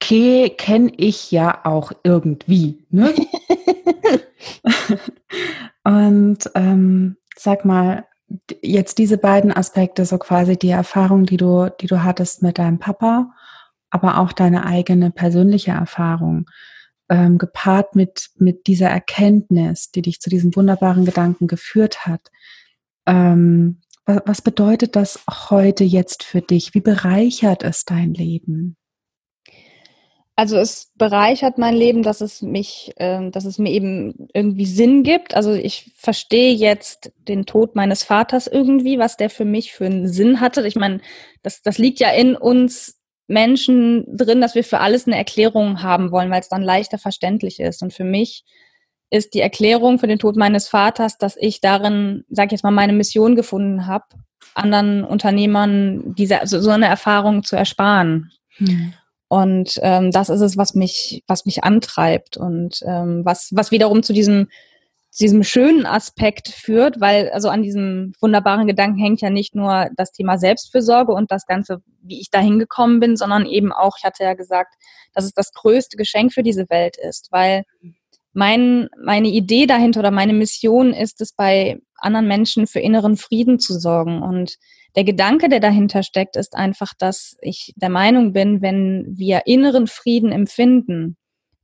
Okay, 0.00 0.50
kenne 0.50 0.92
ich 0.96 1.32
ja 1.32 1.64
auch 1.64 1.90
irgendwie, 2.04 2.86
ne? 2.90 3.12
und 5.82 6.38
ähm, 6.54 7.16
sag 7.36 7.64
mal, 7.64 8.06
jetzt 8.62 8.98
diese 8.98 9.18
beiden 9.18 9.52
Aspekte, 9.52 10.04
so 10.04 10.18
quasi 10.18 10.56
die 10.56 10.70
Erfahrung, 10.70 11.26
die 11.26 11.36
du, 11.36 11.68
die 11.80 11.88
du 11.88 12.04
hattest 12.04 12.44
mit 12.44 12.58
deinem 12.58 12.78
Papa, 12.78 13.32
aber 13.90 14.18
auch 14.18 14.32
deine 14.32 14.64
eigene 14.66 15.10
persönliche 15.10 15.72
Erfahrung, 15.72 16.46
ähm, 17.08 17.38
gepaart 17.38 17.94
mit, 17.94 18.30
mit 18.36 18.66
dieser 18.66 18.88
Erkenntnis, 18.88 19.90
die 19.90 20.02
dich 20.02 20.20
zu 20.20 20.30
diesem 20.30 20.54
wunderbaren 20.54 21.04
Gedanken 21.04 21.46
geführt 21.46 22.06
hat. 22.06 22.20
Ähm, 23.06 23.80
was, 24.04 24.22
was 24.26 24.42
bedeutet 24.42 24.96
das 24.96 25.20
heute 25.50 25.84
jetzt 25.84 26.22
für 26.22 26.42
dich? 26.42 26.74
Wie 26.74 26.80
bereichert 26.80 27.62
es 27.62 27.84
dein 27.84 28.14
Leben? 28.14 28.76
Also 30.36 30.56
es 30.56 30.92
bereichert 30.94 31.58
mein 31.58 31.74
Leben, 31.74 32.04
dass 32.04 32.20
es 32.20 32.42
mich, 32.42 32.92
äh, 32.94 33.28
dass 33.30 33.44
es 33.44 33.58
mir 33.58 33.72
eben 33.72 34.28
irgendwie 34.32 34.66
Sinn 34.66 35.02
gibt. 35.02 35.34
Also 35.34 35.52
ich 35.52 35.90
verstehe 35.96 36.54
jetzt 36.54 37.10
den 37.16 37.44
Tod 37.44 37.74
meines 37.74 38.04
Vaters 38.04 38.46
irgendwie, 38.46 39.00
was 39.00 39.16
der 39.16 39.30
für 39.30 39.44
mich 39.44 39.72
für 39.72 39.86
einen 39.86 40.06
Sinn 40.06 40.40
hatte. 40.40 40.64
Ich 40.64 40.76
meine, 40.76 41.00
das, 41.42 41.62
das 41.62 41.78
liegt 41.78 41.98
ja 41.98 42.10
in 42.10 42.36
uns 42.36 42.97
Menschen 43.28 44.04
drin, 44.16 44.40
dass 44.40 44.54
wir 44.54 44.64
für 44.64 44.80
alles 44.80 45.06
eine 45.06 45.16
Erklärung 45.16 45.82
haben 45.82 46.10
wollen, 46.10 46.30
weil 46.30 46.40
es 46.40 46.48
dann 46.48 46.62
leichter 46.62 46.98
verständlich 46.98 47.60
ist. 47.60 47.82
Und 47.82 47.92
für 47.92 48.04
mich 48.04 48.44
ist 49.10 49.34
die 49.34 49.40
Erklärung 49.40 49.98
für 49.98 50.06
den 50.06 50.18
Tod 50.18 50.36
meines 50.36 50.66
Vaters, 50.68 51.18
dass 51.18 51.36
ich 51.38 51.60
darin, 51.60 52.24
sag 52.30 52.46
ich 52.46 52.52
jetzt 52.52 52.64
mal, 52.64 52.70
meine 52.70 52.92
Mission 52.92 53.36
gefunden 53.36 53.86
habe, 53.86 54.06
anderen 54.54 55.04
Unternehmern 55.04 56.14
diese, 56.16 56.40
also 56.40 56.60
so 56.60 56.70
eine 56.70 56.86
Erfahrung 56.86 57.44
zu 57.44 57.54
ersparen. 57.54 58.32
Hm. 58.56 58.94
Und 59.28 59.78
ähm, 59.82 60.10
das 60.10 60.30
ist 60.30 60.40
es, 60.40 60.56
was 60.56 60.74
mich, 60.74 61.22
was 61.26 61.44
mich 61.44 61.64
antreibt 61.64 62.38
und 62.38 62.80
ähm, 62.86 63.24
was, 63.24 63.50
was 63.52 63.70
wiederum 63.70 64.02
zu 64.02 64.14
diesem 64.14 64.48
zu 65.18 65.24
diesem 65.24 65.42
schönen 65.42 65.84
Aspekt 65.84 66.46
führt, 66.46 67.00
weil 67.00 67.30
also 67.30 67.48
an 67.48 67.62
diesem 67.62 68.12
wunderbaren 68.20 68.68
Gedanken 68.68 69.00
hängt 69.00 69.20
ja 69.20 69.30
nicht 69.30 69.56
nur 69.56 69.88
das 69.96 70.12
Thema 70.12 70.38
Selbstfürsorge 70.38 71.12
und 71.12 71.32
das 71.32 71.44
Ganze, 71.44 71.82
wie 72.02 72.20
ich 72.20 72.30
da 72.30 72.38
hingekommen 72.38 73.00
bin, 73.00 73.16
sondern 73.16 73.44
eben 73.44 73.72
auch, 73.72 73.96
ich 73.98 74.04
hatte 74.04 74.22
ja 74.22 74.34
gesagt, 74.34 74.74
dass 75.14 75.24
es 75.24 75.32
das 75.32 75.52
größte 75.52 75.96
Geschenk 75.96 76.32
für 76.32 76.44
diese 76.44 76.70
Welt 76.70 76.96
ist, 76.96 77.32
weil 77.32 77.64
mein, 78.32 78.88
meine 79.04 79.26
Idee 79.26 79.66
dahinter 79.66 79.98
oder 79.98 80.12
meine 80.12 80.34
Mission 80.34 80.92
ist 80.92 81.20
es, 81.20 81.32
bei 81.32 81.80
anderen 81.96 82.28
Menschen 82.28 82.68
für 82.68 82.78
inneren 82.78 83.16
Frieden 83.16 83.58
zu 83.58 83.76
sorgen. 83.76 84.22
Und 84.22 84.54
der 84.94 85.02
Gedanke, 85.02 85.48
der 85.48 85.58
dahinter 85.58 86.04
steckt, 86.04 86.36
ist 86.36 86.54
einfach, 86.54 86.92
dass 86.96 87.36
ich 87.40 87.72
der 87.74 87.90
Meinung 87.90 88.32
bin, 88.32 88.62
wenn 88.62 89.04
wir 89.16 89.46
inneren 89.46 89.88
Frieden 89.88 90.30
empfinden, 90.30 91.16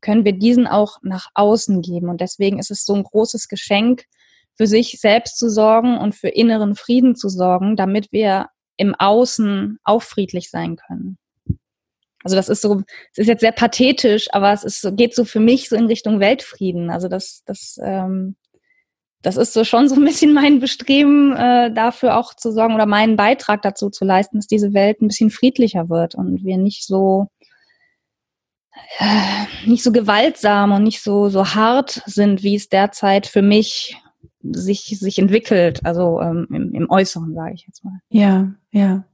können 0.05 0.25
wir 0.25 0.35
diesen 0.35 0.67
auch 0.67 0.99
nach 1.03 1.29
außen 1.35 1.81
geben. 1.81 2.09
Und 2.11 2.21
deswegen 2.21 2.59
ist 2.59 2.71
es 2.71 2.85
so 2.85 2.95
ein 2.95 3.03
großes 3.03 3.49
Geschenk, 3.49 4.05
für 4.57 4.67
sich 4.69 5.01
selbst 5.01 5.39
zu 5.39 5.51
sorgen 5.51 5.99
und 5.99 6.15
für 6.15 6.29
inneren 6.29 6.77
Frieden 6.77 7.17
zu 7.17 7.29
sorgen, 7.29 7.75
damit 7.75 8.13
wir 8.13 8.47
im 8.77 8.95
Außen 8.95 9.79
auch 9.83 10.03
friedlich 10.03 10.51
sein 10.51 10.77
können. 10.77 11.19
Also 12.23 12.37
das 12.37 12.49
ist 12.49 12.63
so, 12.63 12.83
es 13.13 13.19
ist 13.19 13.27
jetzt 13.27 13.41
sehr 13.41 13.53
pathetisch, 13.53 14.29
aber 14.33 14.53
es 14.53 14.63
ist, 14.63 14.97
geht 14.97 15.15
so 15.15 15.25
für 15.25 15.41
mich 15.41 15.69
so 15.69 15.77
in 15.77 15.87
Richtung 15.87 16.21
Weltfrieden. 16.21 16.91
Also 16.91 17.09
das, 17.09 17.43
das, 17.47 17.79
ähm, 17.83 18.37
das 19.23 19.37
ist 19.37 19.55
so 19.55 19.65
schon 19.65 19.89
so 19.89 19.95
ein 19.95 20.05
bisschen 20.05 20.33
mein 20.35 20.61
Bestreben, 20.61 21.35
äh, 21.35 21.73
dafür 21.73 22.17
auch 22.17 22.35
zu 22.35 22.53
sorgen 22.53 22.75
oder 22.75 22.87
meinen 22.87 23.17
Beitrag 23.17 23.63
dazu 23.63 23.91
zu 23.91 24.05
leisten, 24.05 24.39
dass 24.39 24.47
diese 24.47 24.73
Welt 24.73 25.01
ein 25.01 25.09
bisschen 25.09 25.31
friedlicher 25.31 25.89
wird 25.89 26.15
und 26.15 26.45
wir 26.45 26.59
nicht 26.59 26.87
so 26.87 27.29
äh, 28.99 29.69
nicht 29.69 29.83
so 29.83 29.93
gewaltsam 29.93 30.73
und 30.73 30.83
nicht 30.83 31.03
so, 31.03 31.29
so 31.29 31.55
hart 31.55 32.03
sind, 32.07 32.43
wie 32.43 32.57
es 32.57 32.69
derzeit 32.69 33.27
für 33.27 33.43
mich 33.43 33.97
sich, 34.43 34.99
sich 34.99 35.19
entwickelt, 35.19 35.85
also 35.85 36.21
ähm, 36.21 36.47
im, 36.51 36.75
im 36.75 36.91
Äußeren, 36.91 37.35
sage 37.35 37.55
ich 37.55 37.67
jetzt 37.67 37.85
mal. 37.85 37.99
Ja, 38.11 38.53
ja. 38.71 39.05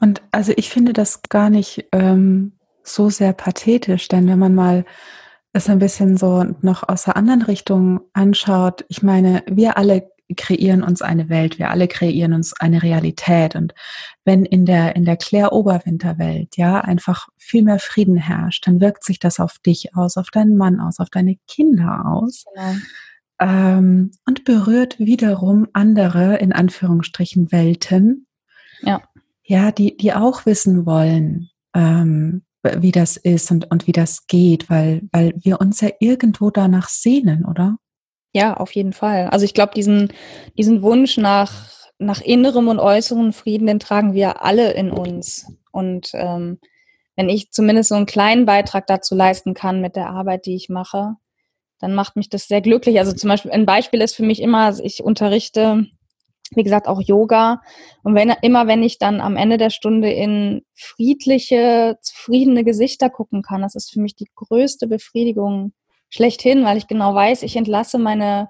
Und 0.00 0.22
also 0.30 0.52
ich 0.56 0.70
finde 0.70 0.92
das 0.92 1.22
gar 1.28 1.50
nicht 1.50 1.86
ähm, 1.92 2.52
so 2.82 3.10
sehr 3.10 3.32
pathetisch, 3.32 4.08
denn 4.08 4.26
wenn 4.28 4.38
man 4.38 4.54
mal 4.54 4.84
es 5.52 5.68
ein 5.68 5.78
bisschen 5.78 6.16
so 6.16 6.44
noch 6.60 6.88
aus 6.88 7.04
der 7.04 7.16
anderen 7.16 7.42
Richtung 7.42 8.00
anschaut, 8.12 8.84
ich 8.88 9.02
meine, 9.02 9.42
wir 9.46 9.78
alle 9.78 10.10
kreieren 10.34 10.82
uns 10.82 11.02
eine 11.02 11.28
Welt, 11.28 11.58
wir 11.58 11.70
alle 11.70 11.88
kreieren 11.88 12.32
uns 12.32 12.52
eine 12.60 12.82
Realität. 12.82 13.54
Und 13.54 13.74
wenn 14.24 14.44
in 14.44 14.66
der, 14.66 14.96
in 14.96 15.04
der 15.04 15.16
Klär-Oberwinterwelt, 15.16 16.56
ja, 16.56 16.80
einfach 16.80 17.28
viel 17.36 17.62
mehr 17.62 17.78
Frieden 17.78 18.16
herrscht, 18.16 18.66
dann 18.66 18.80
wirkt 18.80 19.04
sich 19.04 19.18
das 19.18 19.40
auf 19.40 19.58
dich 19.58 19.96
aus, 19.96 20.16
auf 20.16 20.30
deinen 20.30 20.56
Mann 20.56 20.80
aus, 20.80 21.00
auf 21.00 21.10
deine 21.10 21.36
Kinder 21.46 22.04
aus. 22.06 22.44
Genau. 22.54 22.74
Ähm, 23.40 24.10
und 24.26 24.44
berührt 24.44 24.98
wiederum 24.98 25.68
andere, 25.72 26.36
in 26.36 26.52
Anführungsstrichen, 26.52 27.52
Welten. 27.52 28.26
Ja. 28.82 29.02
Ja, 29.44 29.72
die, 29.72 29.96
die 29.96 30.12
auch 30.12 30.44
wissen 30.44 30.84
wollen, 30.84 31.48
ähm, 31.74 32.42
wie 32.62 32.92
das 32.92 33.16
ist 33.16 33.50
und, 33.50 33.70
und 33.70 33.86
wie 33.86 33.92
das 33.92 34.26
geht, 34.26 34.68
weil, 34.68 35.08
weil 35.12 35.32
wir 35.42 35.60
uns 35.60 35.80
ja 35.80 35.88
irgendwo 36.00 36.50
danach 36.50 36.88
sehnen, 36.88 37.44
oder? 37.44 37.78
Ja, 38.32 38.54
auf 38.54 38.72
jeden 38.72 38.92
Fall. 38.92 39.28
Also 39.28 39.44
ich 39.44 39.54
glaube, 39.54 39.72
diesen, 39.74 40.12
diesen 40.56 40.82
Wunsch 40.82 41.16
nach, 41.16 41.70
nach 41.98 42.20
innerem 42.20 42.68
und 42.68 42.78
äußerem 42.78 43.32
Frieden, 43.32 43.66
den 43.66 43.80
tragen 43.80 44.12
wir 44.12 44.42
alle 44.44 44.72
in 44.72 44.90
uns. 44.90 45.46
Und 45.72 46.10
ähm, 46.12 46.58
wenn 47.16 47.28
ich 47.28 47.50
zumindest 47.50 47.88
so 47.88 47.94
einen 47.94 48.06
kleinen 48.06 48.46
Beitrag 48.46 48.86
dazu 48.86 49.14
leisten 49.14 49.54
kann 49.54 49.80
mit 49.80 49.96
der 49.96 50.10
Arbeit, 50.10 50.46
die 50.46 50.54
ich 50.54 50.68
mache, 50.68 51.14
dann 51.80 51.94
macht 51.94 52.16
mich 52.16 52.28
das 52.28 52.48
sehr 52.48 52.60
glücklich. 52.60 52.98
Also 52.98 53.12
zum 53.12 53.28
Beispiel 53.28 53.50
ein 53.50 53.66
Beispiel 53.66 54.00
ist 54.00 54.14
für 54.14 54.24
mich 54.24 54.40
immer, 54.42 54.78
ich 54.78 55.02
unterrichte, 55.02 55.86
wie 56.54 56.62
gesagt, 56.62 56.86
auch 56.86 57.00
Yoga. 57.00 57.60
Und 58.02 58.14
wenn 58.14 58.32
immer, 58.42 58.66
wenn 58.66 58.82
ich 58.82 58.98
dann 58.98 59.20
am 59.20 59.36
Ende 59.36 59.58
der 59.58 59.70
Stunde 59.70 60.10
in 60.10 60.62
friedliche, 60.74 61.98
zufriedene 62.02 62.64
Gesichter 62.64 63.10
gucken 63.10 63.42
kann, 63.42 63.62
das 63.62 63.74
ist 63.74 63.90
für 63.92 64.00
mich 64.00 64.14
die 64.14 64.28
größte 64.34 64.86
Befriedigung, 64.86 65.72
schlechthin, 66.10 66.64
weil 66.64 66.76
ich 66.76 66.86
genau 66.86 67.14
weiß, 67.14 67.42
ich 67.42 67.56
entlasse 67.56 67.98
meine 67.98 68.48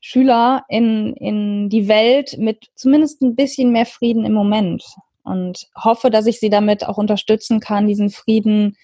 Schüler 0.00 0.64
in, 0.68 1.14
in 1.14 1.68
die 1.68 1.88
Welt 1.88 2.36
mit 2.38 2.66
zumindest 2.74 3.22
ein 3.22 3.36
bisschen 3.36 3.70
mehr 3.70 3.86
Frieden 3.86 4.24
im 4.24 4.32
Moment 4.32 4.84
und 5.22 5.68
hoffe, 5.76 6.10
dass 6.10 6.26
ich 6.26 6.40
sie 6.40 6.50
damit 6.50 6.86
auch 6.86 6.98
unterstützen 6.98 7.60
kann, 7.60 7.86
diesen 7.86 8.10
Frieden 8.10 8.76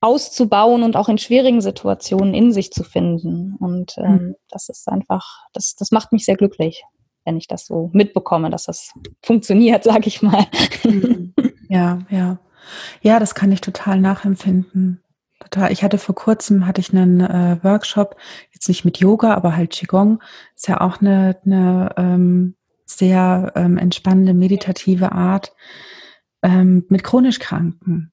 auszubauen 0.00 0.82
und 0.82 0.96
auch 0.96 1.08
in 1.08 1.18
schwierigen 1.18 1.60
Situationen 1.60 2.34
in 2.34 2.52
sich 2.52 2.70
zu 2.70 2.84
finden. 2.84 3.56
Und 3.58 3.96
ähm, 3.98 4.12
mhm. 4.12 4.34
das 4.50 4.68
ist 4.68 4.86
einfach, 4.88 5.24
das, 5.52 5.74
das 5.74 5.90
macht 5.90 6.12
mich 6.12 6.24
sehr 6.24 6.36
glücklich, 6.36 6.84
wenn 7.24 7.38
ich 7.38 7.48
das 7.48 7.66
so 7.66 7.90
mitbekomme, 7.92 8.50
dass 8.50 8.64
das 8.64 8.92
funktioniert, 9.22 9.84
sage 9.84 10.08
ich 10.08 10.22
mal. 10.22 10.46
Mhm. 10.84 11.34
Ja, 11.68 12.00
ja. 12.10 12.38
Ja, 13.00 13.20
das 13.20 13.34
kann 13.34 13.52
ich 13.52 13.60
total 13.60 14.00
nachempfinden. 14.00 15.00
Total. 15.50 15.70
Ich 15.72 15.84
hatte 15.84 15.98
vor 15.98 16.14
kurzem 16.14 16.66
hatte 16.66 16.80
ich 16.80 16.92
einen 16.92 17.20
äh, 17.20 17.58
Workshop, 17.62 18.16
jetzt 18.52 18.68
nicht 18.68 18.84
mit 18.84 18.98
Yoga, 18.98 19.34
aber 19.34 19.56
halt 19.56 19.70
Qigong. 19.70 20.20
Ist 20.54 20.68
ja 20.68 20.80
auch 20.80 21.00
eine, 21.00 21.38
eine 21.44 21.94
ähm, 21.96 22.56
sehr 22.84 23.52
ähm, 23.54 23.78
entspannende, 23.78 24.34
meditative 24.34 25.12
Art 25.12 25.54
ähm, 26.42 26.84
mit 26.88 27.04
chronisch 27.04 27.38
Kranken. 27.38 28.12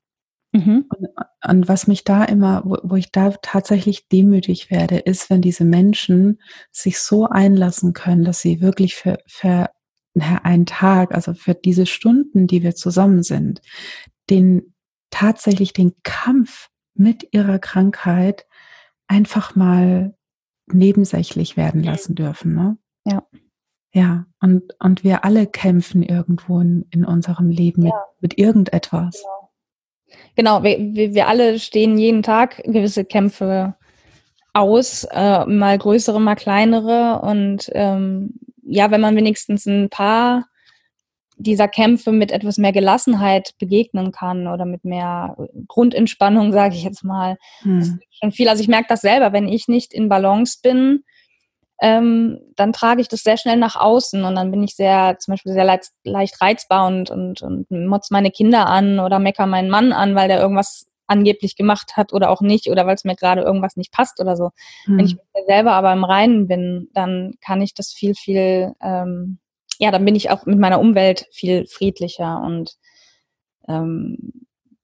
Mhm. 0.52 0.86
Und, 0.90 1.08
und, 1.50 1.68
was 1.68 1.88
mich 1.88 2.04
da 2.04 2.24
immer, 2.24 2.62
wo, 2.66 2.78
wo 2.84 2.96
ich 2.96 3.12
da 3.12 3.32
tatsächlich 3.42 4.08
demütig 4.10 4.70
werde, 4.70 4.98
ist, 4.98 5.32
wenn 5.32 5.42
diese 5.42 5.66
Menschen 5.66 6.40
sich 6.72 7.00
so 7.00 7.28
einlassen 7.28 7.94
können, 7.94 8.24
dass 8.24 8.42
sie 8.42 8.62
wirklich 8.62 8.94
für, 8.94 9.18
für 9.26 9.72
einen 10.16 10.68
Tag, 10.68 11.16
also 11.16 11.34
für 11.34 11.56
diese 11.56 11.88
Stunden, 11.88 12.46
die 12.46 12.62
wir 12.62 12.76
zusammen 12.76 13.24
sind, 13.24 13.62
den 14.30 14.76
tatsächlich 15.10 15.74
den 15.74 15.94
Kampf 16.04 16.70
mit 16.96 17.34
ihrer 17.34 17.60
Krankheit 17.60 18.46
einfach 19.08 19.56
mal 19.56 20.16
nebensächlich 20.68 21.58
werden 21.58 21.84
lassen 21.84 22.16
dürfen. 22.16 22.54
Ne? 22.56 22.78
Ja. 23.06 23.24
Ja, 23.96 24.26
und, 24.42 24.74
und 24.80 25.04
wir 25.04 25.24
alle 25.24 25.46
kämpfen 25.46 26.02
irgendwo 26.02 26.60
in, 26.60 26.86
in 26.90 27.06
unserem 27.06 27.52
Leben 27.52 27.84
mit, 27.84 27.94
mit 28.22 28.40
irgendetwas. 28.40 29.24
Genau, 30.36 30.62
genau 30.62 30.64
wir, 30.64 31.14
wir 31.14 31.28
alle 31.28 31.60
stehen 31.60 32.00
jeden 32.00 32.24
Tag 32.24 32.64
gewisse 32.64 33.06
Kämpfe 33.06 33.76
aus, 34.52 35.04
äh, 35.12 35.46
mal 35.46 35.78
größere, 35.78 36.20
mal 36.20 36.36
kleinere. 36.36 37.22
Und 37.22 37.70
ähm, 37.74 38.34
ja, 38.64 38.90
wenn 38.90 39.02
man 39.02 39.16
wenigstens 39.16 39.68
ein 39.68 39.90
paar 39.90 40.48
dieser 41.38 41.68
Kämpfe 41.68 42.12
mit 42.12 42.32
etwas 42.32 42.58
mehr 42.58 42.72
Gelassenheit 42.72 43.52
begegnen 43.60 44.12
kann 44.12 44.48
oder 44.48 44.66
mit 44.66 44.86
mehr 44.86 45.36
Grundentspannung, 45.68 46.52
sage 46.54 46.76
ich 46.76 46.84
jetzt 46.84 47.04
mal. 47.04 47.38
Hm. 47.62 47.80
Das 47.80 47.88
ist 47.90 48.00
schon 48.22 48.32
viel. 48.32 48.50
Also 48.50 48.62
ich 48.62 48.68
merke 48.68 48.88
das 48.90 49.02
selber, 49.02 49.34
wenn 49.34 49.48
ich 49.48 49.68
nicht 49.68 49.94
in 49.94 50.10
Balance 50.10 50.60
bin, 50.62 51.04
ähm, 51.82 52.40
dann 52.56 52.72
trage 52.72 53.02
ich 53.02 53.10
das 53.10 53.24
sehr 53.24 53.38
schnell 53.38 53.58
nach 53.58 53.76
außen 53.76 54.24
und 54.24 54.36
dann 54.36 54.52
bin 54.52 54.64
ich 54.64 54.76
sehr, 54.76 55.18
zum 55.20 55.34
Beispiel 55.34 55.54
sehr 55.54 55.66
leicht, 55.66 55.90
leicht 56.04 56.40
reizbar 56.40 56.88
und, 56.88 57.10
und, 57.10 57.42
und 57.42 57.70
motz 57.72 58.10
meine 58.10 58.32
Kinder 58.32 58.68
an 58.68 59.00
oder 59.00 59.20
mecker 59.20 59.48
meinen 59.48 59.70
Mann 59.70 59.92
an, 59.92 60.16
weil 60.16 60.30
der 60.30 60.40
irgendwas 60.40 60.88
angeblich 61.08 61.56
gemacht 61.56 61.98
hat 61.98 62.14
oder 62.14 62.30
auch 62.30 62.42
nicht 62.42 62.70
oder 62.70 62.88
weil 62.88 62.96
es 62.96 63.04
mir 63.04 63.16
gerade 63.16 63.42
irgendwas 63.42 63.76
nicht 63.76 63.92
passt 63.92 64.22
oder 64.22 64.38
so. 64.38 64.52
Hm. 64.86 64.98
Wenn 64.98 65.06
ich 65.06 65.16
mit 65.16 65.26
mir 65.36 65.46
selber 65.46 65.74
aber 65.74 65.92
im 65.92 66.06
Reinen 66.06 66.48
bin, 66.48 66.90
dann 66.94 67.34
kann 67.42 67.62
ich 67.62 67.74
das 67.74 67.92
viel, 67.92 68.16
viel 68.16 68.74
ähm, 68.82 69.40
ja, 69.80 69.92
dann 69.92 70.06
bin 70.06 70.16
ich 70.16 70.30
auch 70.30 70.46
mit 70.46 70.60
meiner 70.60 70.80
Umwelt 70.80 71.26
viel 71.32 71.66
friedlicher 71.68 72.42
und 72.42 72.72
ähm, 73.68 74.34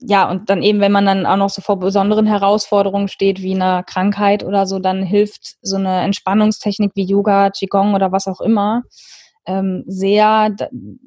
ja, 0.02 0.30
und 0.30 0.50
dann 0.50 0.64
eben, 0.64 0.80
wenn 0.80 0.94
man 0.94 1.06
dann 1.06 1.26
auch 1.26 1.36
noch 1.36 1.50
so 1.50 1.62
vor 1.62 1.78
besonderen 1.78 2.26
Herausforderungen 2.26 3.10
steht, 3.10 3.42
wie 3.42 3.54
einer 3.54 3.84
Krankheit 3.84 4.44
oder 4.46 4.66
so, 4.66 4.80
dann 4.80 5.04
hilft 5.04 5.58
so 5.62 5.76
eine 5.76 6.02
Entspannungstechnik 6.02 6.92
wie 6.96 7.04
Yoga, 7.04 7.50
Qigong 7.50 7.94
oder 7.94 8.12
was 8.14 8.28
auch 8.28 8.40
immer, 8.40 8.84
ähm, 9.46 9.84
sehr 9.88 10.56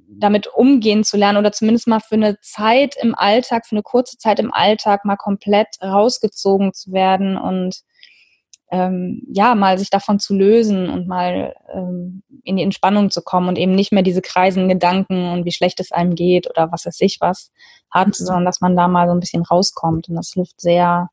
damit 0.08 0.46
umgehen 0.46 1.04
zu 1.04 1.16
lernen 1.16 1.38
oder 1.38 1.52
zumindest 1.52 1.88
mal 1.88 2.00
für 2.00 2.16
eine 2.16 2.38
Zeit 2.40 2.96
im 3.00 3.14
Alltag, 3.14 3.66
für 3.66 3.76
eine 3.76 3.82
kurze 3.82 4.18
Zeit 4.18 4.38
im 4.38 4.52
Alltag 4.52 5.04
mal 5.04 5.16
komplett 5.16 5.68
rausgezogen 5.82 6.74
zu 6.74 6.92
werden 6.92 7.38
und 7.38 7.80
ähm, 8.72 9.22
ja, 9.28 9.54
mal 9.54 9.78
sich 9.78 9.90
davon 9.90 10.18
zu 10.18 10.34
lösen 10.34 10.88
und 10.88 11.06
mal 11.06 11.54
ähm, 11.74 12.22
in 12.42 12.56
die 12.56 12.62
Entspannung 12.62 13.10
zu 13.10 13.20
kommen 13.20 13.48
und 13.48 13.58
eben 13.58 13.74
nicht 13.74 13.92
mehr 13.92 14.02
diese 14.02 14.22
kreisenden 14.22 14.70
Gedanken 14.70 15.30
und 15.30 15.44
wie 15.44 15.52
schlecht 15.52 15.78
es 15.78 15.92
einem 15.92 16.14
geht 16.14 16.48
oder 16.48 16.72
was 16.72 16.86
weiß 16.86 16.98
ich 17.02 17.18
was 17.20 17.52
hat, 17.90 18.08
mhm. 18.08 18.12
sondern 18.14 18.44
dass 18.46 18.62
man 18.62 18.74
da 18.74 18.88
mal 18.88 19.06
so 19.06 19.12
ein 19.12 19.20
bisschen 19.20 19.42
rauskommt. 19.42 20.08
Und 20.08 20.14
das 20.14 20.32
hilft 20.32 20.58
sehr, 20.58 21.10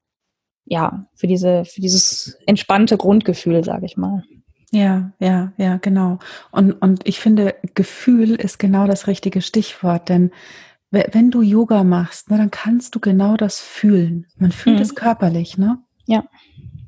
ja, 0.63 1.05
für 1.15 1.27
diese, 1.27 1.65
für 1.65 1.81
dieses 1.81 2.37
entspannte 2.47 2.95
Grundgefühl, 2.95 3.65
sage 3.65 3.85
ich 3.85 3.97
mal. 3.97 4.23
Ja, 4.71 5.11
ja, 5.19 5.51
ja, 5.57 5.77
genau. 5.77 6.19
Und, 6.51 6.71
und 6.73 7.05
ich 7.05 7.19
finde, 7.19 7.55
Gefühl 7.73 8.35
ist 8.35 8.57
genau 8.57 8.87
das 8.87 9.07
richtige 9.07 9.41
Stichwort, 9.41 10.07
denn 10.07 10.31
wenn 10.91 11.29
du 11.29 11.41
Yoga 11.41 11.83
machst, 11.83 12.31
ne, 12.31 12.37
dann 12.37 12.51
kannst 12.51 12.95
du 12.95 12.99
genau 12.99 13.35
das 13.35 13.59
fühlen. 13.59 14.27
Man 14.37 14.51
fühlt 14.51 14.77
mhm. 14.77 14.81
es 14.81 14.95
körperlich, 14.95 15.57
ne? 15.57 15.77
Ja. 16.05 16.23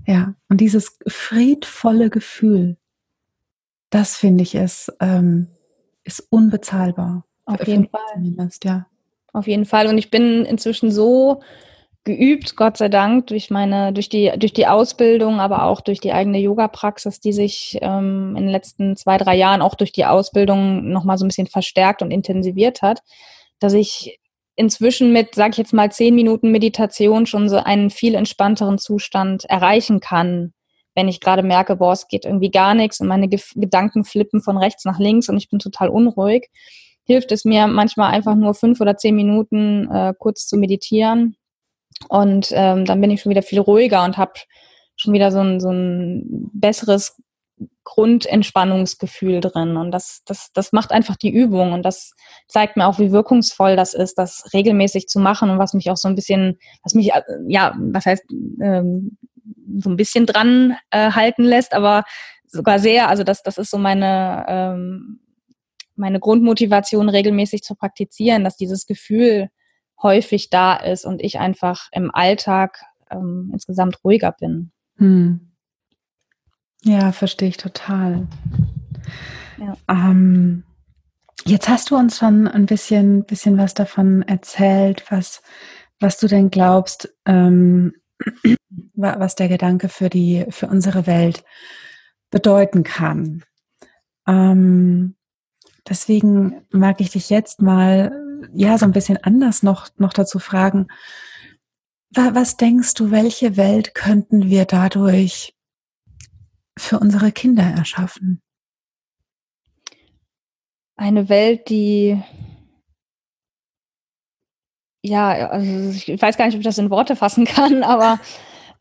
Ja, 0.06 0.34
und 0.50 0.62
dieses 0.62 0.98
friedvolle 1.08 2.10
Gefühl, 2.10 2.78
das 3.90 4.18
finde 4.18 4.44
ich 4.44 4.56
ist, 4.56 4.92
ähm, 5.00 5.48
ist 6.04 6.26
unbezahlbar. 6.30 7.26
Auf 7.46 7.68
jeden 7.68 7.88
Fall. 7.90 8.02
Zumindest, 8.14 8.66
ja. 8.66 8.88
Auf 9.34 9.48
jeden 9.48 9.66
Fall. 9.66 9.88
Und 9.88 9.98
ich 9.98 10.10
bin 10.10 10.46
inzwischen 10.46 10.92
so 10.92 11.42
geübt, 12.04 12.56
Gott 12.56 12.78
sei 12.78 12.90
Dank, 12.90 13.28
durch 13.28 13.50
meine, 13.52 13.94
durch 13.94 14.10
die, 14.10 14.32
durch 14.38 14.54
die 14.54 14.66
Ausbildung, 14.66 15.40
aber 15.40 15.66
auch 15.66 15.82
durch 15.82 16.00
die 16.00 16.14
eigene 16.14 16.40
Yoga-Praxis, 16.40 17.20
die 17.20 17.32
sich 17.34 17.78
ähm, 17.82 18.36
in 18.36 18.44
den 18.44 18.52
letzten 18.52 18.96
zwei, 18.98 19.18
drei 19.18 19.36
Jahren 19.36 19.62
auch 19.62 19.76
durch 19.76 19.92
die 19.92 20.06
Ausbildung 20.06 20.90
nochmal 20.90 21.18
so 21.18 21.26
ein 21.26 21.28
bisschen 21.28 21.48
verstärkt 21.48 22.02
und 22.02 22.10
intensiviert 22.10 22.82
hat, 22.82 23.04
dass 23.60 23.74
ich 23.74 24.20
inzwischen 24.62 25.12
mit, 25.12 25.34
sag 25.34 25.54
ich 25.54 25.58
jetzt 25.58 25.74
mal, 25.74 25.92
zehn 25.92 26.14
Minuten 26.14 26.52
Meditation 26.52 27.26
schon 27.26 27.50
so 27.50 27.58
einen 27.58 27.90
viel 27.90 28.14
entspannteren 28.14 28.78
Zustand 28.78 29.44
erreichen 29.46 30.00
kann, 30.00 30.54
wenn 30.94 31.08
ich 31.08 31.20
gerade 31.20 31.42
merke, 31.42 31.78
boah, 31.78 31.94
es 31.94 32.08
geht 32.08 32.26
irgendwie 32.26 32.52
gar 32.52 32.76
nichts 32.76 33.00
und 33.00 33.08
meine 33.08 33.28
Ge 33.28 33.40
Gedanken 33.56 34.04
flippen 34.06 34.40
von 34.40 34.58
rechts 34.58 34.86
nach 34.86 35.00
links 35.00 35.30
und 35.30 35.38
ich 35.38 35.50
bin 35.50 35.58
total 35.58 35.90
unruhig, 35.90 36.50
hilft 37.06 37.32
es 37.32 37.44
mir 37.44 37.66
manchmal 37.66 38.14
einfach 38.14 38.36
nur 38.36 38.54
fünf 38.54 38.80
oder 38.80 38.98
zehn 38.98 39.16
Minuten 39.16 39.90
äh, 39.90 40.14
kurz 40.16 40.46
zu 40.46 40.58
meditieren 40.58 41.36
und 42.08 42.50
ähm, 42.52 42.86
dann 42.86 43.02
bin 43.02 43.10
ich 43.10 43.22
schon 43.22 43.32
wieder 43.32 43.42
viel 43.42 43.60
ruhiger 43.60 44.04
und 44.04 44.18
habe 44.18 44.34
schon 44.96 45.14
wieder 45.14 45.32
so 45.32 45.40
ein, 45.40 45.60
so 45.60 45.72
ein 45.72 46.52
besseres 46.54 47.20
Grundentspannungsgefühl 47.84 49.42
drin. 49.42 49.78
Und 49.78 49.92
das, 49.92 50.22
das, 50.26 50.52
das 50.54 50.72
macht 50.72 50.92
einfach 50.92 51.16
die 51.16 51.34
Übung. 51.34 51.74
Und 51.74 51.84
das 51.84 52.14
zeigt 52.48 52.78
mir 52.78 52.88
auch, 52.88 53.00
wie 53.00 53.12
wirkungsvoll 53.12 53.76
das 53.76 53.94
ist, 53.94 54.18
das 54.18 54.50
regelmäßig 54.54 55.08
zu 55.08 55.20
machen 55.20 55.50
und 55.50 55.60
was 55.60 55.74
mich 55.74 55.90
auch 55.90 55.98
so 55.98 56.08
ein 56.08 56.16
bisschen, 56.16 56.58
was 56.84 56.94
mich, 56.94 57.12
äh, 57.12 57.22
ja, 57.48 57.76
was 57.78 58.06
heißt, 58.06 58.24
ähm, 58.62 59.18
so 59.78 59.90
ein 59.90 59.98
bisschen 59.98 60.26
dran 60.26 60.78
äh, 60.92 61.12
halten 61.12 61.44
lässt, 61.44 61.74
aber 61.74 62.04
sogar 62.48 62.80
sehr, 62.80 63.10
also 63.10 63.24
das, 63.24 63.44
das 63.44 63.58
ist 63.58 63.72
so 63.72 63.78
meine, 63.78 64.46
ähm, 64.48 65.20
meine 65.96 66.20
Grundmotivation, 66.20 67.10
regelmäßig 67.10 67.64
zu 67.64 67.76
praktizieren, 67.76 68.44
dass 68.44 68.58
dieses 68.58 68.86
Gefühl 68.86 69.50
häufig 70.02 70.50
da 70.50 70.76
ist 70.76 71.06
und 71.06 71.22
ich 71.22 71.40
einfach 71.40 71.90
im 71.92 72.14
Alltag 72.14 72.82
ähm, 73.10 73.50
insgesamt 73.54 74.04
ruhiger 74.04 74.32
bin. 74.32 74.72
Hm. 74.98 75.51
Ja, 76.84 77.12
verstehe 77.12 77.50
ich 77.50 77.58
total. 77.58 78.28
Ja. 79.58 79.78
Ähm, 79.88 80.64
jetzt 81.46 81.70
hast 81.70 81.92
du 81.92 81.96
uns 81.96 82.18
schon 82.18 82.48
ein 82.48 82.66
bisschen, 82.66 83.24
bisschen 83.26 83.58
was 83.58 83.74
davon 83.74 84.24
erzählt, 84.24 85.06
was, 85.10 85.42
was 86.00 86.18
du 86.18 86.28
denn 86.28 86.50
glaubst, 86.50 87.14
ähm, 87.26 87.94
was 88.96 89.36
der 89.36 89.48
Gedanke 89.48 89.90
für 89.90 90.10
die, 90.10 90.46
für 90.50 90.68
unsere 90.68 91.06
Welt 91.06 91.44
bedeuten 92.32 92.84
kann. 92.84 93.44
Ähm, 94.28 95.16
deswegen 95.88 96.62
mag 96.72 97.02
ich 97.02 97.12
dich 97.12 97.30
jetzt 97.30 97.62
mal, 97.62 98.12
ja, 98.54 98.78
so 98.78 98.86
ein 98.86 98.92
bisschen 98.92 99.18
anders 99.18 99.62
noch, 99.62 99.90
noch 99.98 100.14
dazu 100.14 100.40
fragen. 100.40 100.88
Was 102.14 102.58
denkst 102.58 102.96
du, 102.96 103.12
welche 103.12 103.56
Welt 103.56 103.94
könnten 103.94 104.50
wir 104.50 104.66
dadurch 104.66 105.56
für 106.82 107.00
unsere 107.00 107.32
Kinder 107.32 107.64
erschaffen? 107.64 108.42
Eine 110.98 111.30
Welt, 111.30 111.70
die 111.70 112.22
ja, 115.04 115.50
also 115.50 115.92
ich 115.92 116.22
weiß 116.22 116.38
gar 116.38 116.46
nicht, 116.46 116.56
ob 116.56 116.60
ich 116.60 116.66
das 116.66 116.78
in 116.78 116.90
Worte 116.92 117.16
fassen 117.16 117.46
kann, 117.46 117.84
aber 117.84 118.20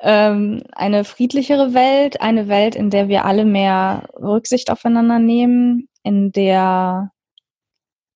ähm, 0.01 0.63
eine 0.73 1.05
friedlichere 1.05 1.75
Welt, 1.75 2.21
eine 2.21 2.49
Welt, 2.49 2.75
in 2.75 2.91
der 2.91 3.09
wir 3.09 3.25
alle 3.25 3.45
mehr 3.45 4.09
Rücksicht 4.15 4.71
aufeinander 4.71 5.19
nehmen, 5.19 5.89
in 6.03 6.33
der 6.33 7.11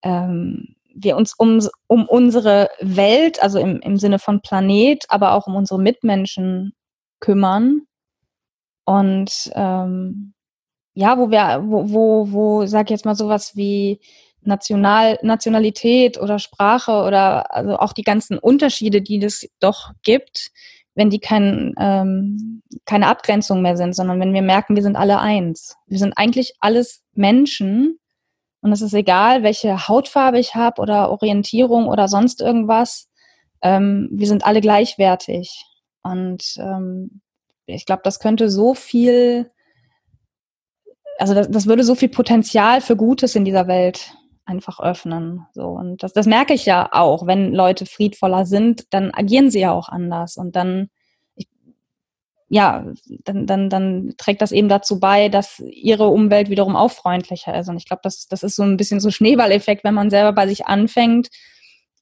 ähm, 0.03 0.77
wir 0.95 1.17
uns 1.17 1.35
um, 1.37 1.61
um 1.89 2.07
unsere 2.07 2.69
Welt, 2.81 3.43
also 3.43 3.59
im, 3.59 3.81
im 3.81 3.99
Sinne 3.99 4.19
von 4.19 4.41
Planet, 4.43 5.05
aber 5.09 5.33
auch 5.33 5.47
um 5.47 5.57
unsere 5.57 5.81
Mitmenschen 5.81 6.73
kümmern 7.21 7.83
und 8.85 9.51
ähm, 9.55 10.35
ja, 10.95 11.19
wo 11.19 11.31
wir, 11.31 11.63
wo, 11.67 11.91
wo, 11.91 12.33
wo, 12.33 12.67
sag 12.67 12.87
ich 12.87 12.91
jetzt 12.91 13.05
mal 13.05 13.17
sowas 13.17 13.57
wie 13.57 14.01
National, 14.43 15.19
Nationalität 15.23 16.21
oder 16.21 16.39
Sprache 16.39 16.93
oder 17.03 17.53
also 17.55 17.79
auch 17.79 17.93
die 17.93 18.03
ganzen 18.03 18.39
Unterschiede, 18.39 19.03
die 19.03 19.23
es 19.23 19.49
doch 19.61 19.93
gibt, 20.03 20.51
wenn 20.95 21.11
die 21.11 21.19
kein, 21.19 21.75
ähm, 21.79 22.63
keine 22.85 23.09
Abgrenzung 23.09 23.63
mehr 23.63 23.77
sind, 23.77 23.95
sondern 23.97 24.21
wenn 24.21 24.35
wir 24.35 24.43
merken, 24.43 24.77
wir 24.77 24.83
sind 24.83 24.97
alle 24.97 25.19
eins. 25.19 25.77
Wir 25.87 25.99
sind 25.99 26.13
eigentlich 26.17 26.55
alles 26.61 27.03
Menschen 27.15 27.99
und 28.61 28.73
es 28.73 28.81
ist 28.81 28.95
egal, 28.95 29.43
welche 29.43 29.89
Hautfarbe 29.89 30.39
ich 30.39 30.55
habe 30.55 30.81
oder 30.81 31.11
Orientierung 31.11 31.89
oder 31.89 32.09
sonst 32.09 32.41
irgendwas. 32.41 33.09
Ähm, 33.61 34.09
wir 34.13 34.27
sind 34.27 34.47
alle 34.47 34.61
gleichwertig. 34.61 35.65
Und 36.03 36.57
ähm, 36.59 37.21
ich 37.67 37.87
glaube, 37.87 38.03
das 38.05 38.19
könnte 38.19 38.51
so 38.51 38.75
viel, 38.75 39.51
also 41.19 41.35
das, 41.35 41.51
das 41.51 41.67
würde 41.67 41.85
so 41.85 41.95
viel 41.95 42.09
Potenzial 42.09 42.81
für 42.81 42.97
Gutes 42.97 43.35
in 43.35 43.45
dieser 43.45 43.67
Welt 43.69 44.15
einfach 44.45 44.81
öffnen. 44.81 45.47
So 45.53 45.69
und 45.69 46.03
das, 46.03 46.13
das 46.13 46.27
merke 46.27 46.55
ich 46.55 46.67
ja 46.67 46.89
auch, 46.93 47.27
wenn 47.27 47.55
Leute 47.55 47.87
friedvoller 47.87 48.47
sind, 48.47 48.93
dann 48.93 49.11
agieren 49.13 49.51
sie 49.51 49.61
ja 49.61 49.73
auch 49.73 49.89
anders 49.89 50.37
und 50.37 50.57
dann 50.57 50.91
ich, 51.35 51.49
ja, 52.49 52.85
dann, 53.25 53.47
dann, 53.47 53.71
dann 53.71 54.15
trägt 54.19 54.43
das 54.43 54.53
eben 54.53 54.69
dazu 54.69 55.01
bei, 55.01 55.29
dass 55.29 55.61
ihre 55.61 56.09
Umwelt 56.09 56.51
wiederum 56.51 56.77
auch 56.77 56.91
freundlicher 56.91 57.59
ist. 57.59 57.69
Und 57.69 57.79
ich 57.79 57.87
glaube, 57.87 58.03
das, 58.05 58.27
das 58.29 58.43
ist 58.43 58.57
so 58.57 58.63
ein 58.63 58.77
bisschen 58.77 59.01
so 59.01 59.11
Schneeballeffekt, 59.11 59.83
wenn 59.83 59.95
man 59.95 60.11
selber 60.11 60.33
bei 60.33 60.47
sich 60.47 60.67
anfängt 60.67 61.29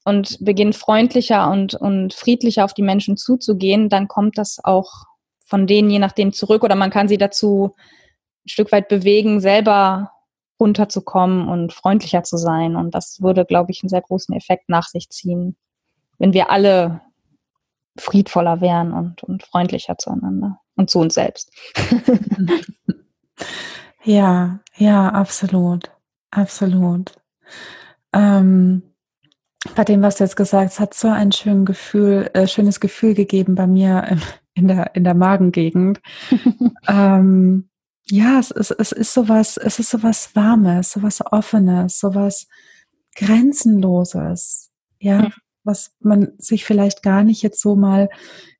und 0.03 0.37
beginnt 0.41 0.75
freundlicher 0.75 1.49
und, 1.49 1.75
und 1.75 2.13
friedlicher 2.13 2.65
auf 2.65 2.73
die 2.73 2.81
Menschen 2.81 3.15
zuzugehen, 3.15 3.87
dann 3.87 4.09
kommt 4.09 4.37
das 4.37 4.59
auch 4.63 5.05
von 5.45 5.67
denen 5.67 5.89
je 5.89 5.99
nachdem 5.99 6.33
zurück 6.33 6.63
oder 6.63 6.75
man 6.75 6.89
kann 6.89 7.07
sie 7.07 7.17
dazu 7.17 7.75
ein 8.45 8.49
Stück 8.49 8.71
weit 8.71 8.87
bewegen, 8.87 9.39
selber 9.39 10.11
runterzukommen 10.59 11.49
und 11.49 11.73
freundlicher 11.73 12.23
zu 12.23 12.37
sein. 12.37 12.75
Und 12.75 12.95
das 12.95 13.21
würde, 13.21 13.45
glaube 13.45 13.71
ich, 13.71 13.83
einen 13.83 13.89
sehr 13.89 14.01
großen 14.01 14.35
Effekt 14.35 14.69
nach 14.69 14.87
sich 14.87 15.09
ziehen, 15.09 15.57
wenn 16.19 16.33
wir 16.33 16.49
alle 16.49 17.01
friedvoller 17.97 18.61
wären 18.61 18.93
und, 18.93 19.23
und 19.23 19.43
freundlicher 19.43 19.97
zueinander 19.97 20.59
und 20.75 20.89
zu 20.89 20.99
uns 20.99 21.13
selbst. 21.13 21.51
ja, 24.03 24.59
ja, 24.77 25.09
absolut. 25.09 25.91
Absolut. 26.31 27.13
Ähm, 28.13 28.81
bei 29.75 29.83
dem, 29.83 30.01
was 30.01 30.15
du 30.15 30.23
jetzt 30.23 30.35
gesagt 30.35 30.65
hast, 30.65 30.79
hat 30.79 30.93
so 30.93 31.07
ein 31.07 31.31
schön 31.31 31.65
Gefühl, 31.65 32.29
äh, 32.33 32.47
schönes 32.47 32.79
Gefühl 32.79 33.13
gegeben 33.13 33.55
bei 33.55 33.67
mir 33.67 34.17
in 34.53 34.67
der, 34.67 34.95
in 34.95 35.03
der 35.03 35.13
Magengegend. 35.13 36.01
ähm, 36.87 37.69
ja, 38.09 38.39
es 38.39 38.51
ist, 38.51 38.71
es 38.71 38.91
ist 38.91 39.13
sowas, 39.13 39.57
es 39.57 39.79
ist 39.79 39.89
sowas 39.89 40.35
Warmes, 40.35 40.91
sowas 40.91 41.23
Offenes, 41.31 41.99
sowas 41.99 42.47
Grenzenloses. 43.15 44.71
Ja, 44.99 45.23
mhm. 45.23 45.33
was 45.63 45.95
man 45.99 46.31
sich 46.37 46.65
vielleicht 46.65 47.03
gar 47.03 47.23
nicht 47.23 47.41
jetzt 47.41 47.61
so 47.61 47.75
mal 47.75 48.09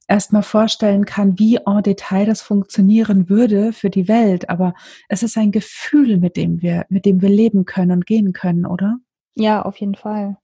erstmal 0.08 0.44
vorstellen 0.44 1.06
kann, 1.06 1.40
wie 1.40 1.58
en 1.66 1.82
Detail 1.84 2.26
das 2.26 2.42
funktionieren 2.42 3.30
würde 3.30 3.74
für 3.74 3.90
die 3.90 4.08
Welt. 4.08 4.50
Aber 4.50 4.74
es 5.10 5.24
ist 5.24 5.38
ein 5.38 5.52
Gefühl, 5.52 6.18
mit 6.18 6.38
dem 6.38 6.62
wir, 6.62 6.86
mit 6.90 7.06
dem 7.06 7.22
wir 7.22 7.30
leben 7.30 7.66
können 7.66 7.92
und 7.92 8.06
gehen 8.06 8.34
können, 8.34 8.66
oder? 8.66 8.98
Ja, 9.36 9.62
auf 9.62 9.78
jeden 9.78 9.96
Fall. 9.96 10.38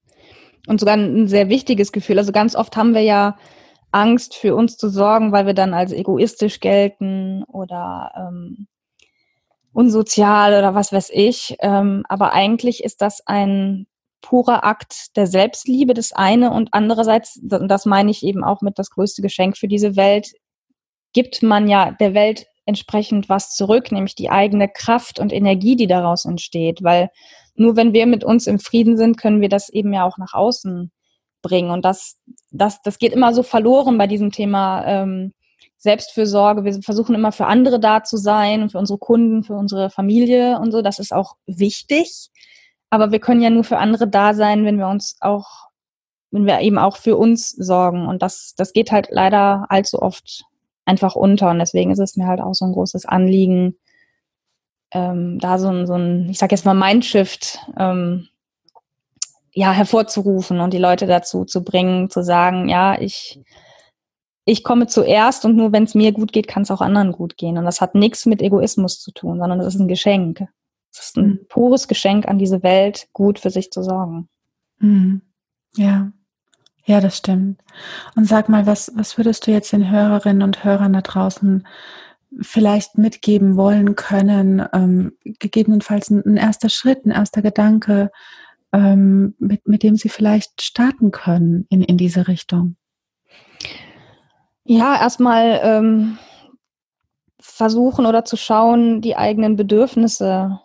Und 0.68 0.80
sogar 0.80 0.96
ein 0.96 1.28
sehr 1.28 1.50
wichtiges 1.50 1.92
Gefühl. 1.92 2.18
Also 2.18 2.32
ganz 2.32 2.56
oft 2.56 2.76
haben 2.78 2.94
wir 2.94 3.02
ja 3.02 3.38
Angst 3.92 4.36
für 4.36 4.56
uns 4.56 4.78
zu 4.78 4.90
sorgen, 4.90 5.32
weil 5.32 5.46
wir 5.46 5.54
dann 5.54 5.74
als 5.74 5.92
egoistisch 5.92 6.60
gelten 6.60 7.44
oder 7.46 8.12
ähm, 8.16 8.68
unsozial 9.74 10.58
oder 10.58 10.76
was 10.76 10.92
weiß 10.92 11.10
ich. 11.14 11.56
Ähm, 11.60 12.04
aber 12.10 12.34
eigentlich 12.34 12.84
ist 12.84 13.02
das 13.02 13.26
ein 13.26 13.88
purer 14.22 14.64
Akt 14.64 15.16
der 15.16 15.28
Selbstliebe, 15.28 15.94
das 15.94 16.12
eine. 16.12 16.52
Und 16.52 16.70
andererseits, 16.74 17.40
das 17.42 17.86
meine 17.86 18.12
ich 18.12 18.24
eben 18.24 18.44
auch 18.44 18.62
mit 18.62 18.78
das 18.78 18.90
größte 18.90 19.22
Geschenk 19.22 19.58
für 19.58 19.68
diese 19.68 19.96
Welt, 19.96 20.34
gibt 21.14 21.42
man 21.42 21.68
ja 21.68 21.92
der 21.92 22.14
Welt 22.14 22.48
entsprechend 22.66 23.30
was 23.30 23.56
zurück, 23.56 23.92
nämlich 23.92 24.14
die 24.14 24.30
eigene 24.30 24.70
Kraft 24.70 25.20
und 25.20 25.34
Energie, 25.34 25.76
die 25.76 25.88
daraus 25.88 26.26
entsteht. 26.26 26.84
Weil 26.84 27.10
nur 27.56 27.76
wenn 27.76 27.94
wir 27.94 28.06
mit 28.06 28.24
uns 28.24 28.46
im 28.46 28.60
Frieden 28.60 28.98
sind, 28.98 29.18
können 29.18 29.42
wir 29.42 29.50
das 29.50 29.70
eben 29.70 29.92
ja 29.94 30.06
auch 30.06 30.18
nach 30.18 30.34
außen 30.34 30.92
bringen. 31.42 31.72
Und 31.72 31.86
das, 31.86 32.18
das, 32.52 32.82
das 32.82 33.00
geht 33.00 33.14
immer 33.14 33.34
so 33.34 33.44
verloren 33.44 33.98
bei 33.98 34.08
diesem 34.08 34.32
Thema 34.32 34.86
ähm, 34.86 35.34
Selbstfürsorge. 35.78 36.64
Wir 36.66 36.82
versuchen 36.82 37.16
immer 37.16 37.32
für 37.32 37.46
andere 37.46 37.80
da 37.80 38.04
zu 38.04 38.18
sein, 38.18 38.70
für 38.70 38.80
unsere 38.80 39.00
Kunden, 39.00 39.44
für 39.44 39.56
unsere 39.56 39.90
Familie 39.90 40.60
und 40.60 40.72
so. 40.72 40.82
Das 40.82 41.00
ist 41.00 41.14
auch 41.14 41.36
wichtig. 41.46 42.30
Aber 42.90 43.12
wir 43.12 43.20
können 43.20 43.42
ja 43.42 43.50
nur 43.50 43.64
für 43.64 43.78
andere 43.78 44.08
da 44.08 44.34
sein, 44.34 44.66
wenn 44.66 44.78
wir 44.78 44.88
uns 44.88 45.18
auch, 45.22 45.68
wenn 46.32 46.46
wir 46.46 46.60
eben 46.60 46.78
auch 46.78 46.98
für 46.98 47.18
uns 47.18 47.52
sorgen. 47.52 48.08
Und 48.08 48.22
das, 48.22 48.54
das 48.58 48.74
geht 48.74 48.92
halt 48.92 49.08
leider 49.12 49.66
allzu 49.70 50.02
oft 50.02 50.44
einfach 50.86 51.16
unter. 51.16 51.52
Und 51.52 51.60
deswegen 51.60 51.92
ist 51.92 52.00
es 52.00 52.18
mir 52.18 52.28
halt 52.28 52.42
auch 52.42 52.54
so 52.54 52.66
ein 52.66 52.74
großes 52.74 53.06
Anliegen, 53.06 53.78
ähm, 54.92 55.38
da 55.40 55.60
so 55.60 55.70
ein, 55.70 55.86
so 55.86 55.94
ein, 55.94 56.30
ich 56.30 56.40
sag 56.40 56.52
jetzt 56.52 56.66
mal 56.66 56.74
Mindshift, 56.74 57.60
ähm, 57.78 58.28
ja, 59.60 59.74
hervorzurufen 59.74 60.62
und 60.62 60.72
die 60.72 60.78
Leute 60.78 61.06
dazu 61.06 61.44
zu 61.44 61.66
bringen, 61.66 62.10
zu 62.10 62.24
sagen, 62.24 62.70
ja, 62.70 62.98
ich, 62.98 63.42
ich 64.46 64.64
komme 64.64 64.88
zuerst 64.88 65.44
und 65.44 65.58
nur 65.58 65.74
wenn 65.74 65.84
es 65.84 65.96
mir 65.96 66.14
gut 66.14 66.32
geht, 66.32 66.48
kann 66.48 66.64
es 66.64 66.72
auch 66.72 66.80
anderen 66.80 67.12
gut 67.12 67.36
gehen. 67.36 67.58
Und 67.58 67.66
das 67.66 67.82
hat 67.82 67.94
nichts 67.94 68.26
mit 68.26 68.42
Egoismus 68.42 69.02
zu 69.02 69.12
tun, 69.12 69.38
sondern 69.38 69.60
das 69.60 69.76
ist 69.76 69.82
ein 69.82 69.90
Geschenk. 69.90 70.48
Es 70.94 71.02
ist 71.02 71.18
ein 71.18 71.28
mhm. 71.28 71.46
pures 71.50 71.90
Geschenk 71.90 72.26
an 72.30 72.40
diese 72.40 72.64
Welt, 72.64 73.10
gut 73.12 73.38
für 73.38 73.50
sich 73.50 73.70
zu 73.70 73.84
sorgen. 73.84 74.30
Mhm. 74.78 75.24
Ja. 75.76 76.14
Ja, 76.86 77.02
das 77.02 77.18
stimmt. 77.18 77.62
Und 78.16 78.30
sag 78.30 78.48
mal, 78.48 78.66
was, 78.66 78.94
was 78.96 79.18
würdest 79.18 79.46
du 79.46 79.52
jetzt 79.52 79.74
den 79.74 79.92
Hörerinnen 79.92 80.42
und 80.42 80.64
Hörern 80.64 80.94
da 80.94 81.02
draußen 81.02 81.68
vielleicht 82.40 82.98
mitgeben 82.98 83.58
wollen 83.58 83.98
können? 83.98 84.66
Ähm, 84.72 85.18
gegebenenfalls 85.24 86.10
ein, 86.12 86.24
ein, 86.26 86.38
erster 86.38 86.70
Schritt, 86.70 87.06
ein 87.06 87.12
erster 87.12 87.42
Gedanke, 87.42 88.10
ähm, 88.74 89.36
mit, 89.40 89.68
mit 89.68 89.84
dem 89.84 89.96
sie 89.96 90.10
vielleicht 90.10 90.62
starten 90.62 91.12
können 91.12 91.66
in, 91.70 91.82
in 91.82 91.98
diese 91.98 92.28
Richtung? 92.28 92.76
Ja, 94.64 95.00
erstmal 95.00 95.60
ähm, 95.64 96.18
versuchen 97.40 98.06
oder 98.06 98.26
zu 98.26 98.38
schauen, 98.38 99.02
die 99.02 99.16
eigenen 99.16 99.56
Bedürfnisse 99.56 100.60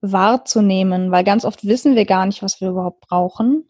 wahrzunehmen, 0.00 1.10
weil 1.10 1.24
ganz 1.24 1.44
oft 1.44 1.66
wissen 1.66 1.96
wir 1.96 2.04
gar 2.04 2.26
nicht, 2.26 2.42
was 2.42 2.60
wir 2.60 2.68
überhaupt 2.68 3.00
brauchen, 3.00 3.68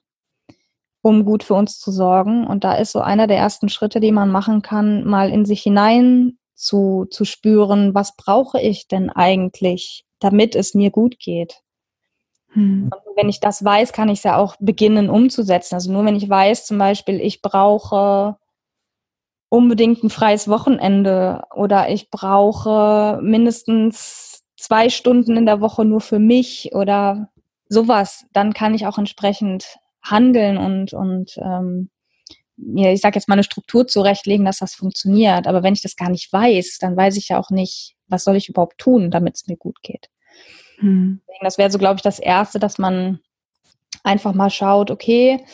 um 1.01 1.25
gut 1.25 1.45
für 1.45 1.55
uns 1.55 1.79
zu 1.79 1.93
sorgen. 1.93 2.47
Und 2.47 2.65
da 2.65 2.75
ist 2.75 2.93
so 2.93 3.01
einer 3.01 3.27
der 3.27 3.39
ersten 3.39 3.69
Schritte, 3.69 4.01
die 4.01 4.13
man 4.13 4.31
machen 4.31 4.63
kann, 4.63 5.05
mal 5.05 5.31
in 5.31 5.45
sich 5.45 5.63
hinein 5.63 6.39
zu, 6.55 7.07
zu 7.11 7.25
spüren, 7.25 7.95
was 7.95 8.17
brauche 8.17 8.61
ich 8.61 8.89
denn 8.89 9.11
eigentlich, 9.11 10.05
damit 10.19 10.55
es 10.57 10.75
mir 10.75 10.91
gut 10.91 11.19
geht. 11.19 11.64
Hm. 12.55 12.91
Und 12.93 13.17
wenn 13.17 13.29
ich 13.29 13.41
das 13.41 13.65
weiß, 13.65 13.93
kann 13.93 14.09
ich 14.09 14.19
es 14.19 14.25
ja 14.25 14.37
auch 14.37 14.57
beginnen 14.59 15.11
umzusetzen. 15.11 15.75
Also 15.75 15.93
nur 15.93 16.05
wenn 16.05 16.17
ich 16.17 16.29
weiß, 16.29 16.67
zum 16.67 16.79
Beispiel, 16.79 17.21
ich 17.21 17.43
brauche 17.43 18.37
unbedingt 19.49 20.03
ein 20.03 20.11
freies 20.11 20.49
Wochenende 20.49 21.43
oder 21.55 21.89
ich 21.89 22.11
brauche 22.11 23.21
mindestens 23.23 24.43
zwei 24.57 24.89
Stunden 24.89 25.37
in 25.37 25.47
der 25.47 25.61
Woche 25.61 25.85
nur 25.85 26.01
für 26.01 26.19
mich 26.19 26.71
oder 26.75 27.29
sowas, 27.69 28.27
dann 28.33 28.53
kann 28.53 28.75
ich 28.75 28.87
auch 28.87 28.99
entsprechend 28.99 29.79
handeln 30.03 30.59
und, 30.59 30.93
und 30.93 31.37
ähm, 31.39 31.91
mir, 32.57 32.93
ich 32.93 33.01
sage 33.01 33.17
jetzt 33.17 33.29
mal, 33.29 33.35
eine 33.35 33.45
Struktur 33.45 33.87
zurechtlegen, 33.87 34.45
dass 34.45 34.59
das 34.59 34.75
funktioniert. 34.75 35.47
Aber 35.47 35.63
wenn 35.63 35.75
ich 35.75 35.83
das 35.83 35.97
gar 35.97 36.11
nicht 36.11 36.33
weiß, 36.33 36.79
dann 36.81 36.97
weiß 36.97 37.17
ich 37.17 37.29
ja 37.29 37.39
auch 37.39 37.51
nicht, 37.51 37.97
was 38.09 38.25
soll 38.25 38.37
ich 38.37 38.49
überhaupt 38.49 38.79
tun, 38.79 39.11
damit 39.11 39.37
es 39.37 39.47
mir 39.47 39.57
gut 39.57 39.83
geht. 39.83 40.09
Hm. 40.79 41.21
Das 41.41 41.59
wäre 41.59 41.71
so, 41.71 41.79
glaube 41.79 41.97
ich, 41.97 42.03
das 42.03 42.19
Erste, 42.19 42.59
dass 42.59 42.79
man 42.79 43.21
einfach 44.03 44.35
mal 44.35 44.51
schaut, 44.51 44.91
okay, 44.91 45.45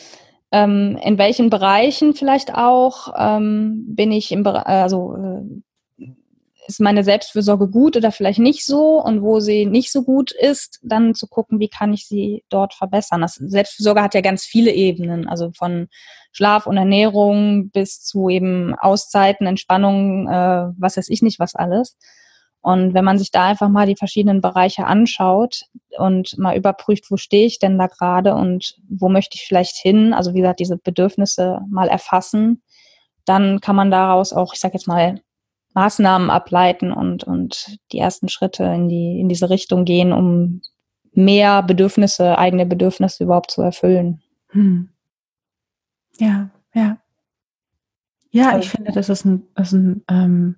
ähm, 0.51 0.99
in 1.03 1.17
welchen 1.17 1.49
Bereichen 1.49 2.13
vielleicht 2.13 2.53
auch 2.53 3.13
ähm, 3.17 3.85
bin 3.95 4.11
ich 4.11 4.31
im 4.31 4.43
Bereich, 4.43 4.65
also 4.65 5.15
äh, 5.15 5.61
ist 6.67 6.79
meine 6.79 7.03
Selbstfürsorge 7.03 7.67
gut 7.67 7.97
oder 7.97 8.11
vielleicht 8.11 8.39
nicht 8.39 8.65
so 8.65 9.01
und 9.01 9.21
wo 9.21 9.39
sie 9.39 9.65
nicht 9.65 9.91
so 9.91 10.03
gut 10.03 10.31
ist, 10.31 10.79
dann 10.83 11.15
zu 11.15 11.27
gucken, 11.27 11.59
wie 11.59 11.69
kann 11.69 11.93
ich 11.93 12.07
sie 12.07 12.43
dort 12.49 12.73
verbessern. 12.73 13.21
Das 13.21 13.35
Selbstfürsorge 13.35 14.01
hat 14.01 14.13
ja 14.13 14.21
ganz 14.21 14.43
viele 14.43 14.71
Ebenen, 14.71 15.27
also 15.27 15.51
von 15.57 15.87
Schlaf 16.31 16.67
und 16.67 16.77
Ernährung 16.77 17.69
bis 17.71 18.01
zu 18.01 18.29
eben 18.29 18.75
Auszeiten, 18.75 19.47
Entspannung, 19.47 20.27
äh, 20.29 20.67
was 20.77 20.97
weiß 20.97 21.09
ich 21.09 21.21
nicht, 21.21 21.39
was 21.39 21.55
alles. 21.55 21.97
Und 22.61 22.93
wenn 22.93 23.03
man 23.03 23.17
sich 23.17 23.31
da 23.31 23.45
einfach 23.45 23.69
mal 23.69 23.87
die 23.87 23.95
verschiedenen 23.95 24.39
Bereiche 24.39 24.85
anschaut 24.85 25.63
und 25.97 26.37
mal 26.37 26.55
überprüft, 26.55 27.09
wo 27.09 27.17
stehe 27.17 27.47
ich 27.47 27.57
denn 27.57 27.77
da 27.77 27.87
gerade 27.87 28.35
und 28.35 28.75
wo 28.87 29.09
möchte 29.09 29.35
ich 29.35 29.47
vielleicht 29.47 29.77
hin, 29.77 30.13
also 30.13 30.33
wie 30.33 30.41
gesagt, 30.41 30.59
diese 30.59 30.77
Bedürfnisse 30.77 31.61
mal 31.69 31.87
erfassen, 31.87 32.61
dann 33.25 33.61
kann 33.61 33.75
man 33.75 33.89
daraus 33.89 34.31
auch, 34.31 34.53
ich 34.53 34.59
sage 34.59 34.75
jetzt 34.75 34.87
mal, 34.87 35.21
Maßnahmen 35.73 36.29
ableiten 36.29 36.91
und, 36.91 37.23
und 37.23 37.77
die 37.91 37.97
ersten 37.97 38.29
Schritte 38.29 38.63
in, 38.63 38.89
die, 38.89 39.19
in 39.19 39.29
diese 39.29 39.49
Richtung 39.49 39.85
gehen, 39.85 40.11
um 40.13 40.61
mehr 41.13 41.63
Bedürfnisse, 41.63 42.37
eigene 42.37 42.65
Bedürfnisse 42.65 43.23
überhaupt 43.23 43.51
zu 43.51 43.61
erfüllen. 43.61 44.21
Hm. 44.49 44.89
Ja, 46.17 46.49
ja. 46.73 46.97
Ja, 48.33 48.57
ich 48.57 48.69
finde, 48.69 48.91
das 48.93 49.09
ist 49.09 49.25
ein, 49.25 49.47
das 49.55 49.73
ist 49.73 49.73
ein, 49.73 50.03
ähm, 50.09 50.55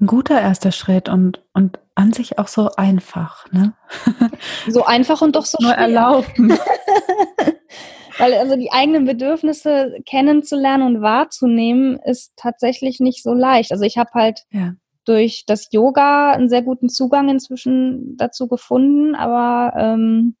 ein 0.00 0.06
guter 0.06 0.40
erster 0.40 0.72
Schritt 0.72 1.08
und, 1.08 1.42
und 1.52 1.78
an 1.94 2.12
sich 2.12 2.38
auch 2.38 2.48
so 2.48 2.70
einfach. 2.76 3.50
Ne? 3.52 3.74
So 4.68 4.84
einfach 4.84 5.22
und 5.22 5.36
doch 5.36 5.44
so 5.46 5.58
Nur 5.60 5.72
erlauben. 5.72 6.58
Weil 8.18 8.34
also 8.34 8.56
die 8.56 8.72
eigenen 8.72 9.04
Bedürfnisse 9.04 9.96
kennenzulernen 10.06 10.96
und 10.96 11.02
wahrzunehmen, 11.02 11.98
ist 12.04 12.32
tatsächlich 12.36 13.00
nicht 13.00 13.22
so 13.22 13.34
leicht. 13.34 13.72
Also 13.72 13.84
ich 13.84 13.98
habe 13.98 14.10
halt 14.14 14.44
ja. 14.50 14.74
durch 15.04 15.44
das 15.46 15.68
Yoga 15.72 16.32
einen 16.32 16.48
sehr 16.48 16.62
guten 16.62 16.88
Zugang 16.88 17.28
inzwischen 17.28 18.16
dazu 18.16 18.46
gefunden, 18.46 19.14
aber 19.14 19.76
ähm, 19.76 20.36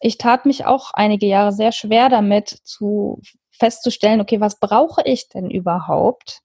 ich 0.00 0.16
tat 0.18 0.46
mich 0.46 0.64
auch 0.64 0.90
einige 0.94 1.26
Jahre 1.26 1.52
sehr 1.52 1.72
schwer 1.72 2.08
damit, 2.08 2.50
zu 2.62 3.20
festzustellen, 3.50 4.20
okay, 4.20 4.40
was 4.40 4.60
brauche 4.60 5.02
ich 5.04 5.28
denn 5.28 5.50
überhaupt, 5.50 6.40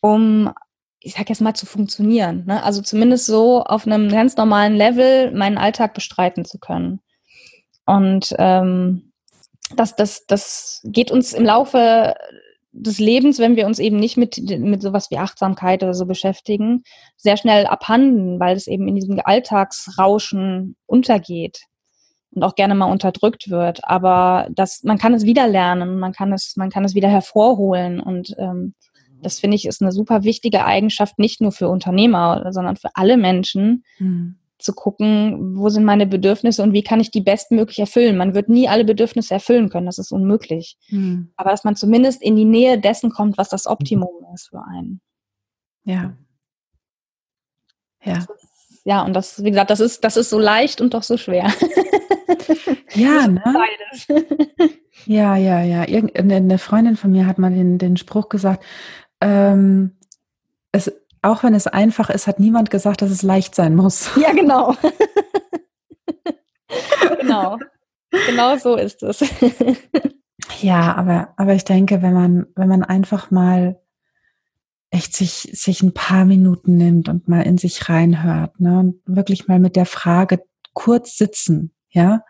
um 0.00 0.52
ich 1.06 1.14
sag 1.14 1.28
jetzt 1.28 1.40
mal, 1.40 1.54
zu 1.54 1.66
funktionieren. 1.66 2.44
Ne? 2.46 2.64
Also 2.64 2.82
zumindest 2.82 3.26
so 3.26 3.62
auf 3.62 3.86
einem 3.86 4.08
ganz 4.08 4.36
normalen 4.36 4.74
Level 4.74 5.30
meinen 5.30 5.56
Alltag 5.56 5.94
bestreiten 5.94 6.44
zu 6.44 6.58
können. 6.58 7.00
Und 7.86 8.34
ähm, 8.38 9.12
das, 9.76 9.94
das, 9.94 10.26
das 10.26 10.80
geht 10.84 11.12
uns 11.12 11.32
im 11.32 11.44
Laufe 11.44 12.14
des 12.72 12.98
Lebens, 12.98 13.38
wenn 13.38 13.54
wir 13.54 13.66
uns 13.66 13.78
eben 13.78 14.00
nicht 14.00 14.16
mit, 14.16 14.38
mit 14.58 14.82
sowas 14.82 15.08
wie 15.12 15.18
Achtsamkeit 15.18 15.84
oder 15.84 15.94
so 15.94 16.06
beschäftigen, 16.06 16.82
sehr 17.16 17.36
schnell 17.36 17.66
abhanden, 17.66 18.40
weil 18.40 18.56
es 18.56 18.66
eben 18.66 18.88
in 18.88 18.96
diesem 18.96 19.20
Alltagsrauschen 19.24 20.74
untergeht 20.86 21.60
und 22.32 22.42
auch 22.42 22.56
gerne 22.56 22.74
mal 22.74 22.90
unterdrückt 22.90 23.48
wird. 23.48 23.84
Aber 23.84 24.48
das, 24.50 24.82
man 24.82 24.98
kann 24.98 25.14
es 25.14 25.24
wieder 25.24 25.46
lernen, 25.46 26.00
man 26.00 26.12
kann 26.12 26.32
es, 26.32 26.56
man 26.56 26.70
kann 26.70 26.84
es 26.84 26.96
wieder 26.96 27.08
hervorholen 27.08 28.00
und 28.00 28.34
ähm, 28.38 28.74
das 29.26 29.40
finde 29.40 29.56
ich 29.56 29.66
ist 29.66 29.82
eine 29.82 29.92
super 29.92 30.24
wichtige 30.24 30.64
Eigenschaft, 30.64 31.18
nicht 31.18 31.40
nur 31.40 31.52
für 31.52 31.68
Unternehmer, 31.68 32.50
sondern 32.52 32.76
für 32.76 32.90
alle 32.94 33.16
Menschen, 33.16 33.84
mhm 33.98 34.36
zu 34.58 34.72
gucken, 34.72 35.56
wo 35.56 35.68
sind 35.68 35.84
meine 35.84 36.06
Bedürfnisse 36.06 36.62
und 36.62 36.72
wie 36.72 36.82
kann 36.82 37.00
ich 37.00 37.10
die 37.10 37.20
bestmöglich 37.20 37.78
erfüllen. 37.78 38.16
Man 38.16 38.34
wird 38.34 38.48
nie 38.48 38.68
alle 38.68 38.84
Bedürfnisse 38.84 39.34
erfüllen 39.34 39.68
können, 39.68 39.86
das 39.86 39.98
ist 39.98 40.12
unmöglich. 40.12 40.78
Mhm. 40.88 41.30
Aber 41.36 41.50
dass 41.50 41.64
man 41.64 41.76
zumindest 41.76 42.22
in 42.22 42.36
die 42.36 42.44
Nähe 42.44 42.80
dessen 42.80 43.10
kommt, 43.10 43.36
was 43.36 43.48
das 43.48 43.66
Optimum 43.66 44.24
ist 44.34 44.48
für 44.48 44.62
einen. 44.62 45.00
Ja. 45.84 46.16
Ja. 48.02 48.24
ja, 48.84 49.02
und 49.02 49.14
das, 49.14 49.42
wie 49.42 49.50
gesagt, 49.50 49.70
das 49.70 49.80
ist, 49.80 50.04
das 50.04 50.16
ist 50.16 50.30
so 50.30 50.38
leicht 50.38 50.80
und 50.80 50.94
doch 50.94 51.02
so 51.02 51.16
schwer. 51.16 51.52
Ja, 52.94 53.28
ne? 53.28 53.42
Beides. 53.44 54.08
Ja, 55.04 55.36
ja, 55.36 55.62
ja. 55.62 55.86
Irgendeine 55.86 56.58
Freundin 56.58 56.96
von 56.96 57.12
mir 57.12 57.26
hat 57.26 57.38
mal 57.38 57.52
den, 57.52 57.78
den 57.78 57.96
Spruch 57.96 58.28
gesagt, 58.28 58.64
ähm, 59.20 59.96
es, 60.72 60.92
auch 61.22 61.42
wenn 61.42 61.54
es 61.54 61.66
einfach 61.66 62.10
ist, 62.10 62.26
hat 62.26 62.40
niemand 62.40 62.70
gesagt, 62.70 63.02
dass 63.02 63.10
es 63.10 63.22
leicht 63.22 63.54
sein 63.54 63.74
muss. 63.74 64.10
Ja, 64.16 64.32
genau. 64.32 64.74
genau. 67.20 67.58
Genau 68.26 68.56
so 68.56 68.76
ist 68.76 69.02
es. 69.02 69.24
ja, 70.60 70.94
aber, 70.94 71.34
aber 71.36 71.54
ich 71.54 71.64
denke, 71.64 72.02
wenn 72.02 72.14
man, 72.14 72.46
wenn 72.54 72.68
man 72.68 72.82
einfach 72.82 73.30
mal 73.30 73.80
echt 74.90 75.14
sich, 75.14 75.50
sich 75.52 75.82
ein 75.82 75.92
paar 75.92 76.24
Minuten 76.24 76.76
nimmt 76.76 77.08
und 77.08 77.28
mal 77.28 77.42
in 77.42 77.58
sich 77.58 77.88
reinhört, 77.88 78.58
ne, 78.60 78.78
und 78.78 79.02
wirklich 79.04 79.48
mal 79.48 79.58
mit 79.58 79.76
der 79.76 79.86
Frage 79.86 80.42
kurz 80.72 81.18
sitzen, 81.18 81.74
ja, 81.90 82.22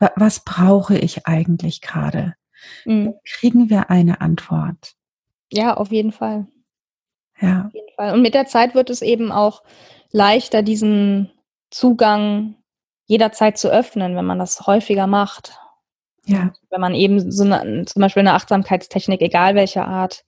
ja. 0.00 0.12
was 0.16 0.44
brauche 0.44 0.98
ich 0.98 1.26
eigentlich 1.26 1.80
gerade? 1.80 2.34
Mhm. 2.84 3.14
Kriegen 3.24 3.70
wir 3.70 3.90
eine 3.90 4.20
Antwort? 4.20 4.94
Ja, 5.52 5.74
auf 5.74 5.90
jeden 5.92 6.12
Fall. 6.12 6.46
Ja. 7.40 7.66
Auf 7.66 7.74
jeden 7.74 7.90
Fall. 7.96 8.14
Und 8.14 8.22
mit 8.22 8.34
der 8.34 8.46
Zeit 8.46 8.74
wird 8.74 8.90
es 8.90 9.02
eben 9.02 9.32
auch 9.32 9.62
leichter, 10.12 10.62
diesen 10.62 11.32
Zugang 11.70 12.56
jederzeit 13.06 13.58
zu 13.58 13.70
öffnen, 13.70 14.16
wenn 14.16 14.26
man 14.26 14.38
das 14.40 14.66
häufiger 14.66 15.06
macht. 15.06 15.58
Ja. 16.26 16.52
Wenn 16.70 16.80
man 16.80 16.94
eben 16.94 17.30
so 17.30 17.44
eine, 17.44 17.84
zum 17.84 18.00
Beispiel 18.00 18.20
eine 18.20 18.34
Achtsamkeitstechnik, 18.34 19.20
egal 19.20 19.54
welcher 19.54 19.86
Art, 19.86 20.24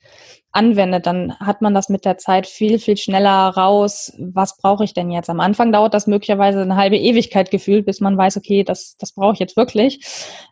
anwendet, 0.52 1.06
dann 1.06 1.38
hat 1.38 1.60
man 1.60 1.74
das 1.74 1.90
mit 1.90 2.06
der 2.06 2.16
Zeit 2.16 2.46
viel, 2.46 2.78
viel 2.78 2.96
schneller 2.96 3.48
raus. 3.48 4.12
Was 4.18 4.56
brauche 4.56 4.84
ich 4.84 4.94
denn 4.94 5.10
jetzt? 5.10 5.28
Am 5.28 5.40
Anfang 5.40 5.70
dauert 5.70 5.92
das 5.92 6.06
möglicherweise 6.06 6.62
eine 6.62 6.76
halbe 6.76 6.96
Ewigkeit 6.96 7.50
gefühlt, 7.50 7.84
bis 7.84 8.00
man 8.00 8.16
weiß, 8.16 8.38
okay, 8.38 8.64
das, 8.64 8.96
das 8.98 9.12
brauche 9.12 9.34
ich 9.34 9.38
jetzt 9.38 9.56
wirklich. 9.56 10.00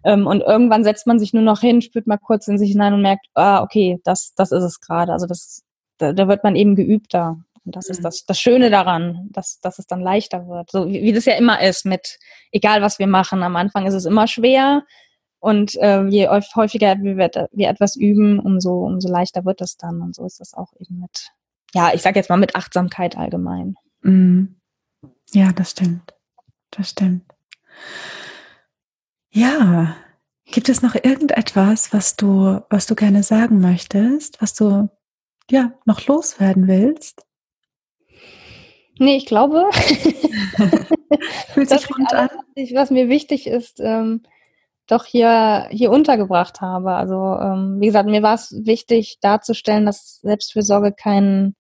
Ähm, 0.05 0.27
und 0.27 0.43
irgendwann 0.43 0.85
setzt 0.85 1.07
man 1.07 1.19
sich 1.19 1.33
nur 1.33 1.43
noch 1.43 1.61
hin, 1.61 1.81
spürt 1.81 2.07
mal 2.07 2.19
kurz 2.19 2.49
in 2.49 2.59
sich 2.59 2.71
hinein 2.71 2.93
und 2.93 3.03
merkt, 3.03 3.27
ah, 3.35 3.63
okay, 3.63 3.99
das, 4.05 4.35
das 4.35 4.53
ist 4.53 4.65
es 4.65 4.81
gerade. 4.81 5.13
Also 5.13 5.27
das 5.27 5.65
da, 5.99 6.13
da 6.13 6.29
wird 6.29 6.45
man 6.45 6.57
eben 6.57 6.75
geübter. 6.75 7.39
Und 7.65 7.77
das 7.77 7.89
ist 7.89 8.05
das, 8.05 8.27
das 8.27 8.39
Schöne 8.39 8.69
daran, 8.69 9.29
dass, 9.31 9.59
dass 9.61 9.79
es 9.79 9.87
dann 9.87 10.01
leichter 10.01 10.49
wird. 10.49 10.71
So 10.71 10.87
wie, 10.87 11.03
wie 11.03 11.13
das 11.13 11.25
ja 11.25 11.35
immer 11.35 11.63
ist 11.63 11.87
mit, 11.87 12.19
egal 12.53 12.83
was 12.83 12.99
wir 12.99 13.07
machen, 13.07 13.43
am 13.43 13.57
Anfang 13.57 13.87
ist 13.87 13.95
es 13.95 14.05
immer 14.05 14.27
schwer. 14.27 14.83
Und 15.45 15.77
äh, 15.77 16.07
je 16.07 16.27
häufiger 16.27 16.97
wir, 17.03 17.19
wir 17.19 17.69
etwas 17.69 17.97
üben, 17.97 18.39
umso, 18.39 18.87
umso 18.87 19.11
leichter 19.11 19.45
wird 19.45 19.61
es 19.61 19.77
dann. 19.77 20.01
Und 20.01 20.15
so 20.15 20.25
ist 20.25 20.41
das 20.41 20.55
auch 20.55 20.73
eben 20.79 21.01
mit, 21.01 21.33
ja, 21.75 21.93
ich 21.93 22.01
sage 22.01 22.19
jetzt 22.19 22.31
mal 22.31 22.39
mit 22.39 22.57
Achtsamkeit 22.57 23.19
allgemein. 23.19 23.75
Mhm. 24.01 24.57
Ja, 25.35 25.53
das 25.53 25.73
stimmt. 25.73 26.15
Das 26.71 26.89
stimmt. 26.89 27.27
Ja, 29.33 29.95
gibt 30.47 30.71
es 30.71 30.81
noch 30.81 30.95
irgendetwas, 30.95 31.93
was 31.93 32.17
du, 32.17 32.63
was 32.71 32.87
du 32.87 32.95
gerne 32.95 33.23
sagen 33.23 33.61
möchtest, 33.61 34.41
was 34.41 34.55
du 34.55 34.89
ja 35.51 35.75
noch 35.85 36.07
loswerden 36.07 36.69
willst? 36.69 37.27
Nee, 38.99 39.17
ich 39.17 39.27
glaube, 39.27 39.69
Fühlt 41.53 41.69
sich 41.69 41.91
rund 41.95 42.15
an. 42.15 42.31
was 42.73 42.91
mir 42.91 43.11
wichtig 43.11 43.47
ist, 43.47 43.79
ähm, 43.81 44.23
doch 44.87 45.05
hier, 45.05 45.67
hier 45.71 45.91
untergebracht 45.91 46.61
habe. 46.61 46.95
Also, 46.95 47.15
ähm, 47.15 47.81
wie 47.81 47.87
gesagt, 47.87 48.09
mir 48.09 48.23
war 48.23 48.35
es 48.35 48.55
wichtig 48.65 49.19
darzustellen, 49.21 49.87
dass 49.87 50.21
Selbstfürsorge 50.21 50.93
kein, 50.93 51.55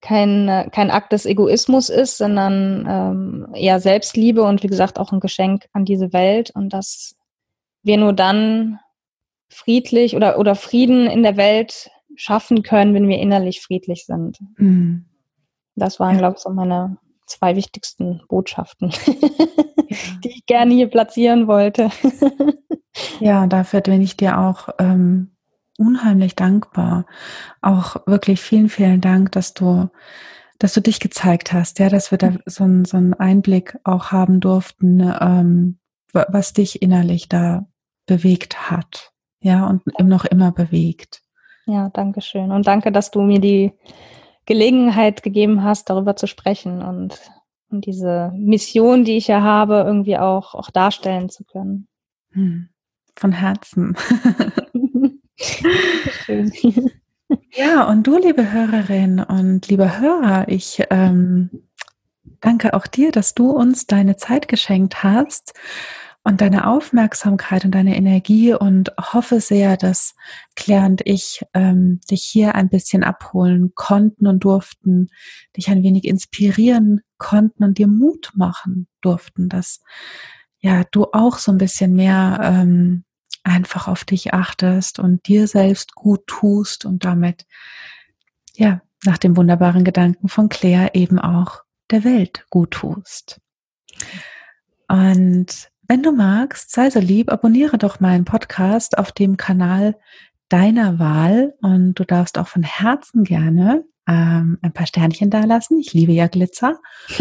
kein, 0.00 0.68
kein 0.72 0.90
Akt 0.90 1.12
des 1.12 1.26
Egoismus 1.26 1.88
ist, 1.88 2.18
sondern 2.18 2.86
ähm, 2.88 3.54
eher 3.54 3.80
Selbstliebe 3.80 4.42
und 4.42 4.62
wie 4.62 4.68
gesagt 4.68 4.98
auch 4.98 5.12
ein 5.12 5.20
Geschenk 5.20 5.66
an 5.72 5.84
diese 5.84 6.12
Welt 6.12 6.50
und 6.50 6.72
dass 6.72 7.16
wir 7.82 7.96
nur 7.96 8.12
dann 8.12 8.80
friedlich 9.48 10.16
oder, 10.16 10.38
oder 10.38 10.54
Frieden 10.54 11.06
in 11.06 11.22
der 11.22 11.36
Welt 11.36 11.90
schaffen 12.16 12.62
können, 12.62 12.94
wenn 12.94 13.08
wir 13.08 13.18
innerlich 13.18 13.60
friedlich 13.60 14.06
sind. 14.06 14.38
Mhm. 14.56 15.06
Das 15.74 16.00
waren, 16.00 16.14
ja. 16.14 16.18
glaube 16.18 16.36
ich, 16.36 16.42
so 16.42 16.50
meine 16.50 16.98
zwei 17.32 17.56
wichtigsten 17.56 18.22
Botschaften, 18.28 18.90
die 20.24 20.30
ich 20.30 20.46
gerne 20.46 20.74
hier 20.74 20.88
platzieren 20.88 21.46
wollte. 21.46 21.90
ja, 23.20 23.46
dafür 23.46 23.80
bin 23.80 24.02
ich 24.02 24.16
dir 24.16 24.38
auch 24.38 24.68
ähm, 24.78 25.36
unheimlich 25.78 26.36
dankbar. 26.36 27.06
Auch 27.60 27.96
wirklich 28.06 28.40
vielen, 28.40 28.68
vielen 28.68 29.00
Dank, 29.00 29.32
dass 29.32 29.54
du, 29.54 29.88
dass 30.58 30.74
du 30.74 30.80
dich 30.80 31.00
gezeigt 31.00 31.52
hast, 31.52 31.78
ja, 31.78 31.88
dass 31.88 32.10
wir 32.10 32.18
da 32.18 32.34
so, 32.46 32.64
ein, 32.64 32.84
so 32.84 32.96
einen 32.96 33.14
Einblick 33.14 33.78
auch 33.84 34.12
haben 34.12 34.40
durften, 34.40 35.00
ähm, 35.20 35.78
was 36.12 36.52
dich 36.52 36.82
innerlich 36.82 37.28
da 37.28 37.66
bewegt 38.06 38.70
hat, 38.70 39.12
ja, 39.40 39.66
und 39.66 39.82
noch 39.98 40.26
immer 40.26 40.52
bewegt. 40.52 41.22
Ja, 41.66 41.88
danke 41.88 42.20
schön. 42.20 42.50
Und 42.50 42.66
danke, 42.66 42.92
dass 42.92 43.10
du 43.10 43.22
mir 43.22 43.40
die 43.40 43.72
Gelegenheit 44.46 45.22
gegeben 45.22 45.62
hast, 45.62 45.90
darüber 45.90 46.16
zu 46.16 46.26
sprechen 46.26 46.82
und, 46.82 47.20
und 47.70 47.86
diese 47.86 48.32
Mission, 48.34 49.04
die 49.04 49.16
ich 49.16 49.28
ja 49.28 49.42
habe, 49.42 49.82
irgendwie 49.86 50.18
auch, 50.18 50.54
auch 50.54 50.70
darstellen 50.70 51.28
zu 51.28 51.44
können. 51.44 51.86
Hm. 52.32 52.68
Von 53.16 53.32
Herzen. 53.32 53.96
Schön. 55.36 56.52
Ja, 57.54 57.88
und 57.88 58.06
du, 58.06 58.18
liebe 58.18 58.52
Hörerin 58.52 59.20
und 59.20 59.68
liebe 59.68 59.98
Hörer, 59.98 60.48
ich 60.48 60.82
ähm, 60.90 61.50
danke 62.40 62.74
auch 62.74 62.86
dir, 62.86 63.10
dass 63.10 63.34
du 63.34 63.50
uns 63.50 63.86
deine 63.86 64.16
Zeit 64.16 64.48
geschenkt 64.48 65.02
hast 65.02 65.54
und 66.24 66.40
deine 66.40 66.68
Aufmerksamkeit 66.68 67.64
und 67.64 67.72
deine 67.72 67.96
Energie 67.96 68.54
und 68.54 68.92
hoffe 68.96 69.40
sehr, 69.40 69.76
dass 69.76 70.14
Claire 70.54 70.86
und 70.86 71.02
ich 71.04 71.42
ähm, 71.52 72.00
dich 72.10 72.22
hier 72.22 72.54
ein 72.54 72.68
bisschen 72.68 73.02
abholen 73.02 73.72
konnten 73.74 74.26
und 74.26 74.44
durften, 74.44 75.08
dich 75.56 75.68
ein 75.68 75.82
wenig 75.82 76.04
inspirieren 76.04 77.00
konnten 77.18 77.64
und 77.64 77.78
dir 77.78 77.88
Mut 77.88 78.32
machen 78.34 78.86
durften, 79.00 79.48
dass 79.48 79.80
ja 80.60 80.84
du 80.84 81.06
auch 81.12 81.38
so 81.38 81.50
ein 81.50 81.58
bisschen 81.58 81.94
mehr 81.94 82.38
ähm, 82.42 83.04
einfach 83.42 83.88
auf 83.88 84.04
dich 84.04 84.32
achtest 84.32 85.00
und 85.00 85.26
dir 85.26 85.48
selbst 85.48 85.96
gut 85.96 86.26
tust 86.28 86.84
und 86.84 87.04
damit 87.04 87.46
ja 88.54 88.80
nach 89.04 89.18
dem 89.18 89.36
wunderbaren 89.36 89.82
Gedanken 89.82 90.28
von 90.28 90.48
Claire 90.48 90.90
eben 90.94 91.18
auch 91.18 91.62
der 91.90 92.04
Welt 92.04 92.46
gut 92.50 92.70
tust. 92.70 93.40
Und 94.86 95.71
wenn 95.92 96.02
du 96.02 96.10
magst, 96.10 96.70
sei 96.70 96.88
so 96.88 97.00
lieb, 97.00 97.30
abonniere 97.30 97.76
doch 97.76 98.00
meinen 98.00 98.24
Podcast 98.24 98.96
auf 98.96 99.12
dem 99.12 99.36
Kanal 99.36 99.94
deiner 100.48 100.98
Wahl 100.98 101.52
und 101.60 101.92
du 101.96 102.04
darfst 102.04 102.38
auch 102.38 102.48
von 102.48 102.62
Herzen 102.62 103.24
gerne 103.24 103.84
ähm, 104.08 104.56
ein 104.62 104.72
paar 104.72 104.86
Sternchen 104.86 105.28
dalassen. 105.28 105.78
Ich 105.78 105.92
liebe 105.92 106.12
ja 106.12 106.28
Glitzer. 106.28 106.80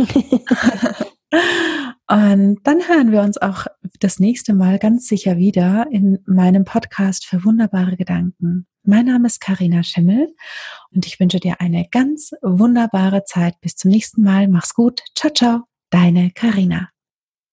und 2.07 2.59
dann 2.63 2.87
hören 2.87 3.11
wir 3.11 3.23
uns 3.23 3.37
auch 3.37 3.65
das 3.99 4.19
nächste 4.19 4.53
Mal 4.53 4.79
ganz 4.79 5.05
sicher 5.05 5.35
wieder 5.35 5.87
in 5.91 6.19
meinem 6.25 6.63
Podcast 6.63 7.25
für 7.25 7.43
wunderbare 7.43 7.97
Gedanken. 7.97 8.67
Mein 8.83 9.07
Name 9.07 9.27
ist 9.27 9.41
Karina 9.41 9.83
Schimmel 9.83 10.33
und 10.91 11.05
ich 11.05 11.19
wünsche 11.19 11.41
dir 11.41 11.59
eine 11.59 11.89
ganz 11.91 12.31
wunderbare 12.41 13.25
Zeit. 13.25 13.59
Bis 13.59 13.75
zum 13.75 13.91
nächsten 13.91 14.23
Mal. 14.23 14.47
Mach's 14.47 14.73
gut. 14.73 15.01
Ciao, 15.13 15.33
ciao. 15.33 15.63
Deine 15.89 16.31
Karina. 16.31 16.87